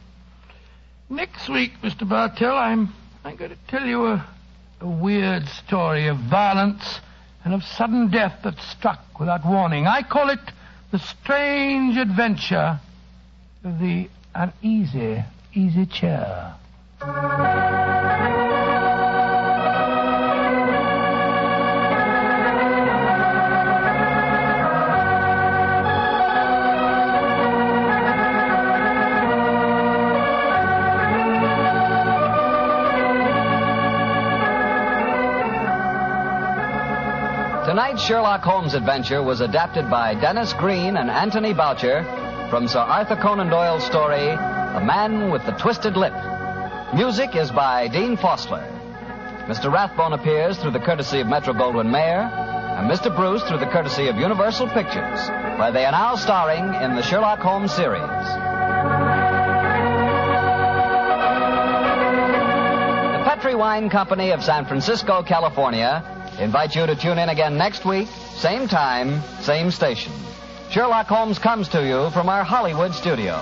next 1.12 1.50
week, 1.50 1.74
Mr. 1.84 2.08
Bartell, 2.08 2.56
I'm 2.56 2.94
I'm 3.24 3.36
going 3.36 3.52
to 3.52 3.58
tell 3.68 3.86
you 3.86 4.08
a, 4.08 4.28
a 4.80 4.88
weird 4.88 5.46
story 5.48 6.08
of 6.08 6.18
violence 6.18 7.00
and 7.44 7.54
of 7.54 7.64
sudden 7.64 8.10
death 8.10 8.40
that 8.44 8.58
struck 8.60 9.20
without 9.20 9.46
warning. 9.46 9.86
I 9.86 10.02
call 10.02 10.30
it 10.30 10.40
the 10.92 11.00
strange 11.00 11.98
adventure 11.98 12.80
of 13.64 13.80
the 13.80 14.10
uneasy 14.34 15.24
easy 15.54 15.86
chair. 15.86 16.56
Tonight's 37.92 38.08
Sherlock 38.08 38.42
Holmes 38.42 38.74
adventure 38.74 39.22
was 39.22 39.42
adapted 39.42 39.90
by 39.90 40.16
Denis 40.16 40.54
Green 40.54 40.96
and 40.96 41.12
Anthony 41.12 41.54
Boucher 41.54 42.06
from 42.50 42.70
Sir 42.70 42.80
Arthur 42.80 43.18
Conan 43.18 43.50
Doyle's 43.50 43.84
story, 43.84 44.28
The 44.28 44.82
Man 44.82 45.30
with 45.30 45.46
the 45.46 45.52
Twisted 45.52 45.98
Lip. 45.98 46.14
Music 46.94 47.36
is 47.36 47.52
by 47.52 47.90
Dean 47.90 48.16
Fossler. 48.16 48.66
Mr. 49.46 49.70
Rathbone 49.70 50.14
appears 50.14 50.58
through 50.58 50.72
the 50.72 50.80
courtesy 50.80 51.20
of 51.20 51.28
Metro 51.28 51.52
Goldwyn 51.52 51.92
Mayer, 51.92 52.22
and 52.22 52.90
Mr. 52.90 53.14
Bruce 53.14 53.44
through 53.44 53.58
the 53.60 53.66
courtesy 53.66 54.08
of 54.08 54.16
Universal 54.16 54.68
Pictures, 54.70 55.28
where 55.60 55.74
they 55.74 55.84
are 55.84 55.92
now 55.92 56.16
starring 56.16 56.64
in 56.82 56.96
the 56.96 57.04
Sherlock 57.04 57.40
Holmes 57.40 57.74
series. 57.74 58.00
The 63.20 63.26
Petri 63.26 63.54
Wine 63.54 63.90
Company 63.90 64.32
of 64.32 64.42
San 64.42 64.66
Francisco, 64.66 65.24
California, 65.24 66.21
invite 66.42 66.76
you 66.76 66.86
to 66.86 66.96
tune 66.96 67.20
in 67.20 67.30
again 67.30 67.58
next 67.58 67.86
week, 67.86 68.08
same 68.36 68.68
time, 68.68 69.22
same 69.42 69.70
station. 69.70 70.12
Sherlock 70.72 71.08
Holmes 71.08 71.38
comes 71.38 71.68
to 71.70 71.86
you 71.86 72.10
from 72.12 72.30
our 72.30 72.44
Hollywood 72.44 72.94
studios. 72.94 73.42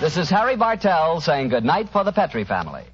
This 0.00 0.16
is 0.16 0.28
Harry 0.30 0.56
Bartell 0.56 1.20
saying 1.20 1.48
goodnight 1.48 1.88
for 1.88 2.04
the 2.04 2.12
Petri 2.12 2.44
family. 2.44 2.84